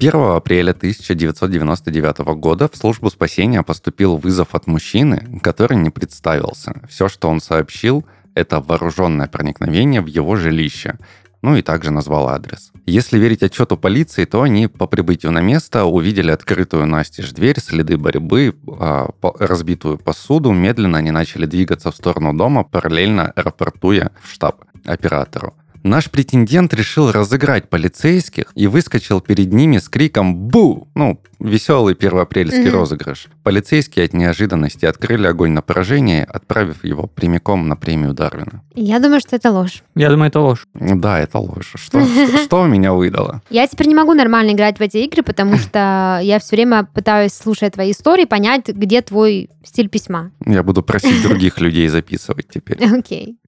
1 0.00 0.14
апреля 0.14 0.70
1999 0.70 2.18
года 2.38 2.68
в 2.68 2.76
службу 2.76 3.10
спасения 3.10 3.64
поступил 3.64 4.16
вызов 4.16 4.54
от 4.54 4.68
мужчины, 4.68 5.40
который 5.42 5.76
не 5.76 5.90
представился. 5.90 6.80
Все, 6.88 7.08
что 7.08 7.28
он 7.28 7.40
сообщил, 7.40 8.06
это 8.38 8.60
вооруженное 8.60 9.26
проникновение 9.26 10.00
в 10.00 10.06
его 10.06 10.36
жилище, 10.36 10.98
ну 11.42 11.56
и 11.56 11.62
также 11.62 11.90
назвал 11.90 12.28
адрес. 12.28 12.72
Если 12.86 13.18
верить 13.18 13.42
отчету 13.42 13.76
полиции, 13.76 14.24
то 14.24 14.42
они 14.42 14.66
по 14.66 14.86
прибытию 14.86 15.32
на 15.32 15.40
место 15.40 15.84
увидели 15.84 16.30
открытую 16.30 16.86
настежь 16.86 17.32
дверь, 17.32 17.60
следы 17.60 17.96
борьбы, 17.96 18.54
а, 18.80 19.10
разбитую 19.38 19.98
посуду. 19.98 20.52
Медленно 20.52 20.98
они 20.98 21.10
начали 21.10 21.46
двигаться 21.46 21.90
в 21.90 21.96
сторону 21.96 22.32
дома, 22.32 22.64
параллельно 22.64 23.32
рапортуя 23.36 24.10
в 24.22 24.32
штаб 24.32 24.64
оператору. 24.84 25.54
Наш 25.82 26.10
претендент 26.10 26.74
решил 26.74 27.12
разыграть 27.12 27.68
полицейских 27.68 28.46
и 28.54 28.66
выскочил 28.66 29.20
перед 29.20 29.52
ними 29.52 29.78
с 29.78 29.88
криком 29.88 30.34
«Бу!» 30.34 30.88
Ну, 30.94 31.20
веселый 31.40 31.94
первоапрельский 31.94 32.66
mm-hmm. 32.66 32.70
розыгрыш. 32.70 33.28
Полицейские 33.42 34.06
от 34.06 34.12
неожиданности 34.12 34.86
открыли 34.86 35.26
огонь 35.26 35.52
на 35.52 35.62
поражение, 35.62 36.24
отправив 36.24 36.84
его 36.84 37.06
прямиком 37.06 37.68
на 37.68 37.76
премию 37.76 38.12
Дарвина. 38.12 38.62
Я 38.74 38.98
думаю, 38.98 39.20
что 39.20 39.36
это 39.36 39.50
ложь. 39.50 39.82
Я 39.94 40.10
думаю, 40.10 40.28
это 40.28 40.40
ложь. 40.40 40.66
Да, 40.74 41.18
это 41.18 41.38
ложь. 41.38 41.72
Что, 41.74 42.04
что, 42.44 42.66
меня 42.66 42.92
выдало? 42.92 43.42
Я 43.50 43.66
теперь 43.66 43.88
не 43.88 43.94
могу 43.94 44.14
нормально 44.14 44.52
играть 44.52 44.78
в 44.78 44.82
эти 44.82 44.98
игры, 44.98 45.22
потому 45.22 45.56
что 45.58 46.20
я 46.22 46.38
все 46.38 46.56
время 46.56 46.84
пытаюсь, 46.92 47.32
слушая 47.32 47.70
твои 47.70 47.92
истории, 47.92 48.24
понять, 48.24 48.68
где 48.68 49.02
твой 49.02 49.50
стиль 49.64 49.88
письма. 49.88 50.32
Я 50.44 50.62
буду 50.62 50.82
просить 50.82 51.22
других 51.22 51.60
людей 51.60 51.88
записывать 51.88 52.48
теперь. 52.48 52.78
Окей. 52.98 53.38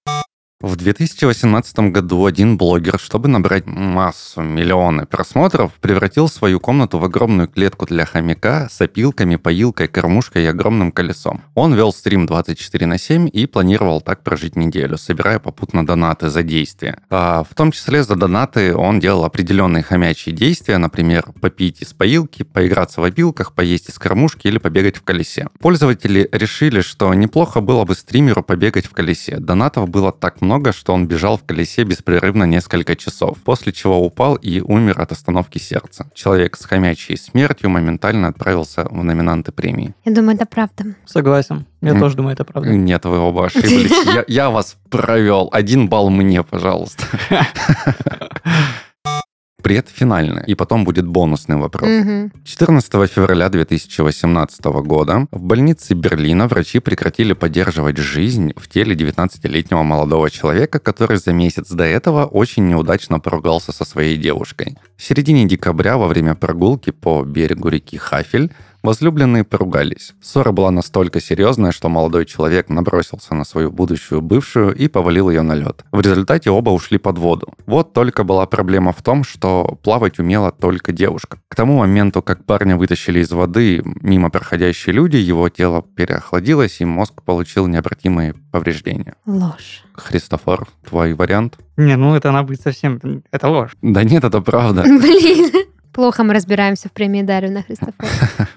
В 0.63 0.77
2018 0.77 1.91
году 1.91 2.27
один 2.27 2.59
блогер, 2.59 2.99
чтобы 2.99 3.29
набрать 3.29 3.65
массу, 3.65 4.43
миллионы 4.43 5.07
просмотров, 5.07 5.73
превратил 5.81 6.29
свою 6.29 6.61
комнату 6.61 6.99
в 6.99 7.05
огромную 7.05 7.49
клетку 7.49 7.87
для 7.87 8.05
хомяка 8.05 8.69
с 8.71 8.79
опилками, 8.79 9.37
поилкой, 9.37 9.89
кормушкой 9.89 10.45
и 10.45 10.47
огромным 10.47 10.93
колесом. 10.93 11.41
Он 11.55 11.73
вел 11.73 11.95
стрим 11.95 12.27
24 12.27 12.85
на 12.85 12.99
7 12.99 13.31
и 13.33 13.47
планировал 13.47 14.03
так 14.03 14.23
прожить 14.23 14.55
неделю, 14.55 14.99
собирая 14.99 15.39
попутно 15.39 15.87
донаты 15.87 16.29
за 16.29 16.43
действия. 16.43 16.99
А 17.09 17.43
в 17.43 17.55
том 17.55 17.73
числе 17.73 18.03
за 18.03 18.15
донаты 18.15 18.77
он 18.77 19.01
делал 19.01 19.25
определенные 19.25 19.83
хомячие 19.83 20.35
действия, 20.35 20.77
например, 20.77 21.25
попить 21.41 21.81
из 21.81 21.95
поилки, 21.95 22.43
поиграться 22.43 23.01
в 23.01 23.05
опилках, 23.05 23.55
поесть 23.55 23.89
из 23.89 23.99
кормушки 23.99 24.47
или 24.47 24.59
побегать 24.59 24.99
в 24.99 25.05
колесе. 25.05 25.49
Пользователи 25.59 26.29
решили, 26.33 26.83
что 26.83 27.15
неплохо 27.15 27.63
было 27.63 27.87
бы 27.87 27.95
стримеру 27.95 28.43
побегать 28.43 28.85
в 28.85 28.91
колесе. 28.91 29.39
Донатов 29.39 29.89
было 29.89 30.13
так 30.13 30.43
много, 30.43 30.50
много, 30.51 30.73
что 30.73 30.93
он 30.93 31.07
бежал 31.07 31.37
в 31.37 31.45
колесе 31.45 31.85
беспрерывно 31.85 32.43
несколько 32.43 32.97
часов, 32.97 33.39
после 33.45 33.73
чего 33.73 34.05
упал 34.05 34.35
и 34.35 34.61
умер 34.61 35.01
от 35.01 35.13
остановки 35.13 35.59
сердца. 35.59 36.11
Человек 36.13 36.57
с 36.57 36.65
хомячей 36.65 37.17
смертью 37.17 37.71
моментально 37.71 38.27
отправился 38.27 38.85
в 38.91 39.05
номинанты 39.05 39.53
премии. 39.53 39.95
Я 40.05 40.13
думаю, 40.13 40.35
это 40.35 40.47
правда. 40.47 40.97
Согласен. 41.05 41.67
Я 41.83 41.97
тоже 42.01 42.17
думаю, 42.17 42.33
это 42.33 42.45
правда. 42.45 42.69
Нет, 42.69 43.05
вы 43.05 43.19
оба 43.19 43.47
ошиблись. 43.47 43.93
Я, 44.15 44.25
я 44.27 44.51
вас 44.51 44.77
провел. 44.91 45.49
Один 45.53 45.89
балл 45.89 46.11
мне, 46.11 46.43
пожалуйста. 46.43 47.05
предфинальные. 49.61 50.45
И 50.47 50.55
потом 50.55 50.85
будет 50.85 51.07
бонусный 51.07 51.57
вопрос. 51.57 51.89
Мгм. 51.89 52.33
14 52.45 53.07
февраля 53.07 53.49
2018 53.49 54.83
года 54.83 55.27
в 55.31 55.43
больнице 55.43 55.95
Берлина 55.95 56.49
врачи 56.49 56.81
прекратили 56.81 57.33
поддерживать 57.33 57.97
жизнь 57.97 58.53
в 58.57 58.69
теле 58.69 58.95
19-летнего 58.95 59.83
молодого 59.83 60.31
человека, 60.31 60.79
который 60.79 61.19
за 61.19 61.33
месяц 61.33 61.71
до 61.71 61.85
этого 61.85 62.27
очень 62.27 62.69
неудачно 62.69 63.21
поругался 63.21 63.73
со 63.73 63.85
своей 63.85 64.17
девушкой. 64.17 64.77
В 64.97 65.03
середине 65.03 65.45
декабря 65.47 65.97
во 65.97 66.07
время 66.07 66.35
прогулки 66.35 66.91
по 66.91 67.23
берегу 67.23 67.69
реки 67.69 67.97
Хафель 67.97 68.51
возлюбленные 68.83 69.45
поругались. 69.45 70.15
Ссора 70.23 70.53
была 70.53 70.71
настолько 70.71 71.21
серьезная, 71.21 71.73
что 71.73 71.89
молодой 71.89 72.27
человек 72.27 72.69
набросился 72.69 73.35
на 73.35 73.45
свою 73.45 73.71
будущую 73.71 74.21
бывшую 74.21 74.75
и 74.75 74.89
повалил 74.89 75.31
ее 75.31 75.43
на 75.43 75.55
лед. 75.55 75.85
В 75.93 76.01
результате 76.01 76.51
оба 76.51 76.71
ушли 76.71 76.99
под 76.99 77.19
воду. 77.19 77.55
Вот 77.67 77.93
только 77.93 78.25
была 78.25 78.47
проблема 78.47 78.93
в 78.93 79.03
том, 79.03 79.25
что 79.25 79.79
плавать 79.83 80.19
умела 80.19 80.53
только 80.53 80.93
девушка. 80.93 81.39
К 81.49 81.55
тому 81.55 81.79
моменту, 81.79 82.23
как 82.23 82.45
парня 82.45 82.77
вытащили 82.77 83.21
из 83.21 83.31
воды, 83.31 83.83
мимо 83.85 84.31
проходящие 84.31 84.95
люди, 84.95 85.17
его 85.17 85.49
тело 85.49 85.83
переохладилось, 85.83 86.81
и 86.81 86.85
мозг 86.85 87.23
получил 87.23 87.67
необратимые 87.67 88.35
повреждения. 88.53 89.15
Ложь. 89.27 89.85
Христофор, 89.93 90.67
твой 90.89 91.15
вариант? 91.15 91.59
Не, 91.77 91.97
ну 91.97 92.15
это 92.15 92.31
она 92.31 92.43
будет 92.43 92.61
совсем... 92.61 93.01
Это 93.31 93.49
ложь. 93.49 93.73
Да 93.83 94.03
нет, 94.03 94.25
это 94.25 94.41
правда. 94.41 94.83
Блин. 94.85 95.51
Плохо 95.93 96.23
мы 96.25 96.35
разбираемся 96.35 96.89
в 96.89 96.93
премии 96.93 97.23
Дарвина 97.23 97.63
Христофора. 97.63 98.09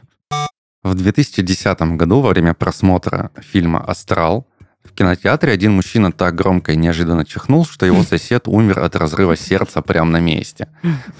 В 0.84 0.96
2010 0.96 1.82
году 1.96 2.19
во 2.19 2.30
время 2.30 2.54
просмотра 2.54 3.32
фильма 3.39 3.84
«Астрал» 3.86 4.46
в 4.84 4.91
кинотеатре 4.91 5.54
один 5.54 5.72
мужчина 5.72 6.12
так 6.12 6.36
громко 6.36 6.74
и 6.74 6.76
неожиданно 6.76 7.24
чихнул, 7.26 7.65
что 7.65 7.86
его 7.86 8.04
сосед 8.10 8.50
умер 8.50 8.80
от 8.80 8.98
разрыва 8.98 9.38
сердца 9.38 9.82
прямо 9.82 10.12
на 10.12 10.19
месте. 10.19 10.67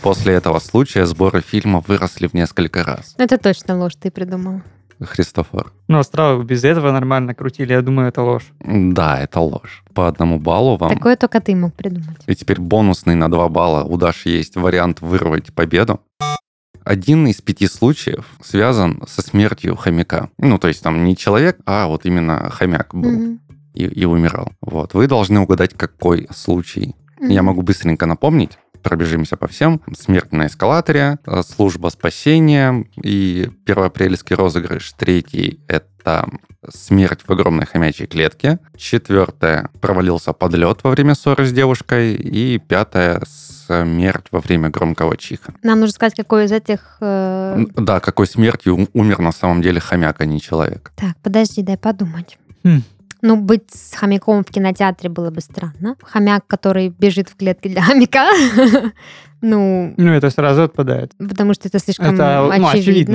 После 0.02 0.34
этого 0.34 0.60
случая 0.60 1.06
сборы 1.06 1.42
фильма 1.42 1.82
выросли 1.88 2.28
в 2.28 2.34
несколько 2.34 2.84
раз. 2.84 3.16
Это 3.18 3.38
точно 3.38 3.78
ложь 3.80 3.96
ты 3.96 4.12
придумал. 4.12 4.62
Христофор. 5.02 5.72
Ну, 5.88 6.00
Астрал 6.00 6.44
без 6.44 6.64
этого 6.66 6.92
нормально 6.92 7.34
крутили, 7.34 7.74
я 7.74 7.82
думаю, 7.82 8.10
это 8.10 8.22
ложь. 8.22 8.46
Да, 8.60 9.20
это 9.20 9.40
ложь. 9.40 9.84
По 9.94 10.08
одному 10.08 10.40
баллу 10.40 10.78
вам. 10.78 10.94
Такое 10.94 11.16
только 11.16 11.40
ты 11.40 11.56
мог 11.56 11.74
придумать. 11.74 12.20
И 12.28 12.36
теперь 12.36 12.60
бонусный 12.60 13.16
на 13.16 13.30
2 13.32 13.48
балла. 13.50 13.84
У 13.84 13.98
Даши 13.98 14.30
есть 14.30 14.56
вариант 14.56 15.02
вырвать 15.02 15.54
победу. 15.54 16.02
Один 16.86 17.28
из 17.28 17.42
пяти 17.42 17.68
случаев 17.68 18.26
связан 18.44 19.02
со 19.08 19.22
смертью 19.22 19.76
хомяка. 19.76 20.30
Ну, 20.38 20.58
то 20.58 20.68
есть 20.68 20.84
там 20.84 21.04
не 21.04 21.16
человек, 21.16 21.58
а 21.66 21.88
вот 21.88 22.06
именно 22.06 22.50
хомяк 22.50 22.94
был 22.94 23.10
Мгм. 23.12 23.40
и, 23.74 23.84
и 23.86 24.06
умирал. 24.06 24.52
Вот. 24.62 24.94
Вы 24.94 25.08
должны 25.08 25.40
угадать, 25.40 25.74
какой 25.76 26.28
случай. 26.36 26.96
Я 27.22 27.42
Мгм. 27.42 27.46
могу 27.48 27.62
быстренько 27.62 28.06
напомнить. 28.06 28.58
Пробежимся 28.82 29.38
по 29.38 29.48
всем. 29.48 29.80
Смерть 29.98 30.34
на 30.34 30.48
эскалаторе, 30.48 31.18
э, 31.26 31.42
служба 31.44 31.88
спасения 31.88 32.86
и 33.02 33.50
первоапрельский 33.66 34.36
розыгрыш. 34.36 34.92
Третий— 34.98 35.62
это 35.70 36.28
смерть 36.70 37.22
в 37.26 37.32
огромной 37.32 37.66
хомячей 37.66 38.08
клетке. 38.08 38.60
Четвертое— 38.76 39.70
провалился 39.82 40.34
под 40.34 40.54
лед 40.56 40.80
во 40.84 40.92
время 40.92 41.16
ссоры 41.16 41.46
с 41.46 41.54
девушкой. 41.54 42.16
И 42.16 42.58
пятое— 42.60 43.22
смерть 43.82 44.26
во 44.32 44.40
время 44.40 44.70
громкого 44.70 45.18
чиха. 45.18 45.54
Нам 45.64 45.80
нужно 45.80 45.94
сказать, 45.94 46.14
какой 46.16 46.46
из 46.46 46.52
этих... 46.52 46.98
э, 47.02 47.66
Да, 47.76 48.00
какой 48.00 48.28
смертью 48.28 48.76
ум- 48.76 48.90
умер 48.94 49.20
на 49.20 49.32
самом 49.32 49.62
деле 49.62 49.80
хомяк, 49.80 50.22
а 50.22 50.26
не 50.26 50.40
человек. 50.40 50.92
Так, 50.96 51.16
подожди, 51.24 51.62
дай 51.64 51.78
подумать. 51.78 52.38
Хм. 52.64 52.82
Ну, 53.26 53.38
быть 53.38 53.64
с 53.74 53.96
хомяком 53.96 54.44
в 54.44 54.52
кинотеатре 54.52 55.10
было 55.10 55.32
бы 55.32 55.40
странно. 55.42 55.96
Хомяк, 56.04 56.46
который 56.46 56.90
бежит 56.90 57.30
в 57.30 57.36
клетке 57.38 57.70
для 57.70 57.82
хомяка. 57.82 58.28
Ну, 59.46 59.94
Ну, 59.98 60.12
это 60.14 60.30
сразу 60.30 60.64
отпадает. 60.64 61.12
потому 61.18 61.54
что 61.54 61.68
это 61.68 61.78
слишком 61.78 62.14
Это, 62.16 62.44
ну, 62.58 62.66
очевидно, 62.70 62.70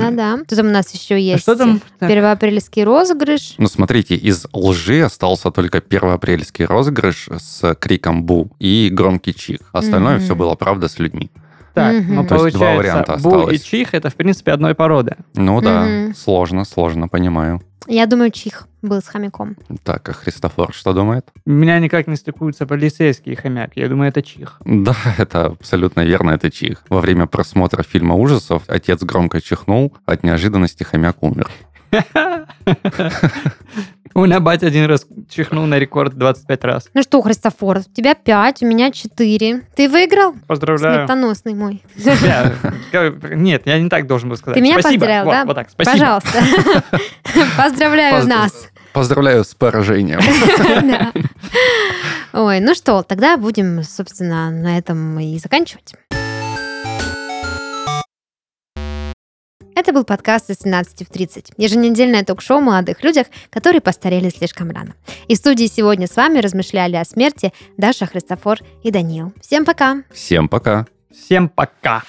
очевидно. 0.09 0.11
да. 0.11 0.37
Что 0.45 0.57
там 0.57 0.67
у 0.67 0.69
нас 0.69 0.93
еще 0.93 1.15
А 1.15 1.17
есть? 1.17 1.41
что 1.41 1.55
там? 1.55 1.81
Первоапрельский 1.99 2.83
розыгрыш. 2.83 3.55
Ну, 3.57 3.65
смотрите, 3.67 4.13
из 4.15 4.45
лжи 4.53 5.01
остался 5.01 5.49
только 5.49 5.81
первоапрельский 5.81 6.65
розыгрыш 6.65 7.29
с 7.35 7.73
криком 7.73 8.25
«Бу» 8.25 8.51
и 8.59 8.89
громкий 8.93 9.33
чих. 9.33 9.61
Остальное 9.71 10.17
Мгм. 10.17 10.23
все 10.25 10.35
было 10.35 10.53
правда 10.53 10.87
с 10.87 10.99
людьми. 10.99 11.31
Так, 11.79 11.95
Мгм. 11.95 12.15
ну 12.15 12.25
То 12.27 12.45
есть 12.45 12.57
два 12.57 12.67
получается, 12.73 12.77
варианта 13.05 13.23
Бу 13.23 13.29
и 13.29 13.33
осталось. 13.35 13.61
Чих 13.61 13.93
это, 13.93 14.09
в 14.09 14.15
принципе, 14.15 14.51
одной 14.51 14.75
породы. 14.75 15.15
Ну 15.35 15.61
да, 15.61 15.83
Мгм. 15.85 16.15
сложно, 16.15 16.65
сложно, 16.65 17.07
понимаю. 17.07 17.61
Я 17.87 18.05
думаю, 18.05 18.29
чих 18.31 18.67
был 18.81 19.01
с 19.01 19.07
хомяком. 19.07 19.55
Так, 19.83 20.09
а 20.09 20.13
Христофор 20.13 20.73
что 20.73 20.93
думает? 20.93 21.25
Меня 21.45 21.79
никак 21.79 22.07
не 22.07 22.15
стыкуются 22.17 22.65
полицейский 22.67 23.31
и 23.31 23.35
хомяк. 23.35 23.71
Я 23.75 23.87
думаю, 23.87 24.09
это 24.09 24.21
Чих. 24.21 24.59
Да, 24.65 24.95
это 25.17 25.45
абсолютно 25.45 26.01
верно, 26.01 26.31
это 26.31 26.51
чих. 26.51 26.83
Во 26.89 26.99
время 26.99 27.25
просмотра 27.25 27.81
фильма 27.83 28.15
ужасов 28.15 28.63
отец 28.67 29.01
громко 29.03 29.39
чихнул, 29.41 29.93
от 30.05 30.23
неожиданности 30.23 30.83
хомяк 30.83 31.23
умер. 31.23 31.49
У 34.15 34.25
меня 34.25 34.39
батя 34.39 34.67
один 34.67 34.85
раз 34.85 35.05
чихнул 35.29 35.65
на 35.65 35.77
рекорд 35.79 36.15
25 36.15 36.63
раз. 36.63 36.89
Ну 36.93 37.03
что, 37.03 37.21
Христофор, 37.21 37.77
у 37.79 37.93
тебя 37.95 38.15
пять, 38.15 38.61
у 38.63 38.65
меня 38.65 38.91
четыре. 38.91 39.61
Ты 39.75 39.87
выиграл? 39.87 40.33
Поздравляю. 40.47 41.07
Сметоносный 41.07 41.53
мой. 41.53 41.83
Нет, 41.95 43.61
я 43.65 43.79
не 43.79 43.89
так 43.89 44.07
должен 44.07 44.29
был 44.29 44.37
сказать. 44.37 44.55
Ты 44.55 44.61
меня 44.61 44.79
Спасибо. 44.79 44.99
поздравил, 45.05 45.25
Вот, 45.25 45.31
да? 45.31 45.45
Вот 45.45 45.53
так, 45.55 45.69
спасибо. 45.69 45.93
Пожалуйста. 45.97 46.83
Поздравляю 47.57 48.15
Поздра- 48.15 48.27
нас. 48.27 48.67
Поздравляю 48.93 49.43
с 49.43 49.53
поражением. 49.53 50.19
Ой, 52.33 52.59
ну 52.59 52.73
что, 52.73 53.03
тогда 53.03 53.37
будем, 53.37 53.83
собственно, 53.83 54.49
на 54.49 54.77
этом 54.77 55.19
и 55.19 55.37
заканчивать. 55.37 55.93
Это 59.79 59.93
был 59.93 60.03
подкаст 60.03 60.49
из 60.49 60.57
17 60.57 61.07
в 61.07 61.09
30. 61.09 61.53
Еженедельное 61.55 62.25
ток-шоу 62.25 62.57
о 62.57 62.59
молодых 62.59 63.01
людях, 63.01 63.27
которые 63.49 63.79
постарели 63.79 64.27
слишком 64.27 64.71
рано. 64.71 64.93
И 65.29 65.35
в 65.35 65.37
студии 65.37 65.67
сегодня 65.67 66.05
с 66.05 66.17
вами 66.17 66.39
размышляли 66.39 66.97
о 66.97 67.05
смерти 67.05 67.53
Даша, 67.77 68.05
Христофор 68.05 68.59
и 68.83 68.91
Даниил. 68.91 69.31
Всем 69.39 69.63
пока! 69.63 70.03
Всем 70.13 70.49
пока. 70.49 70.85
Всем 71.09 71.47
пока. 71.47 72.03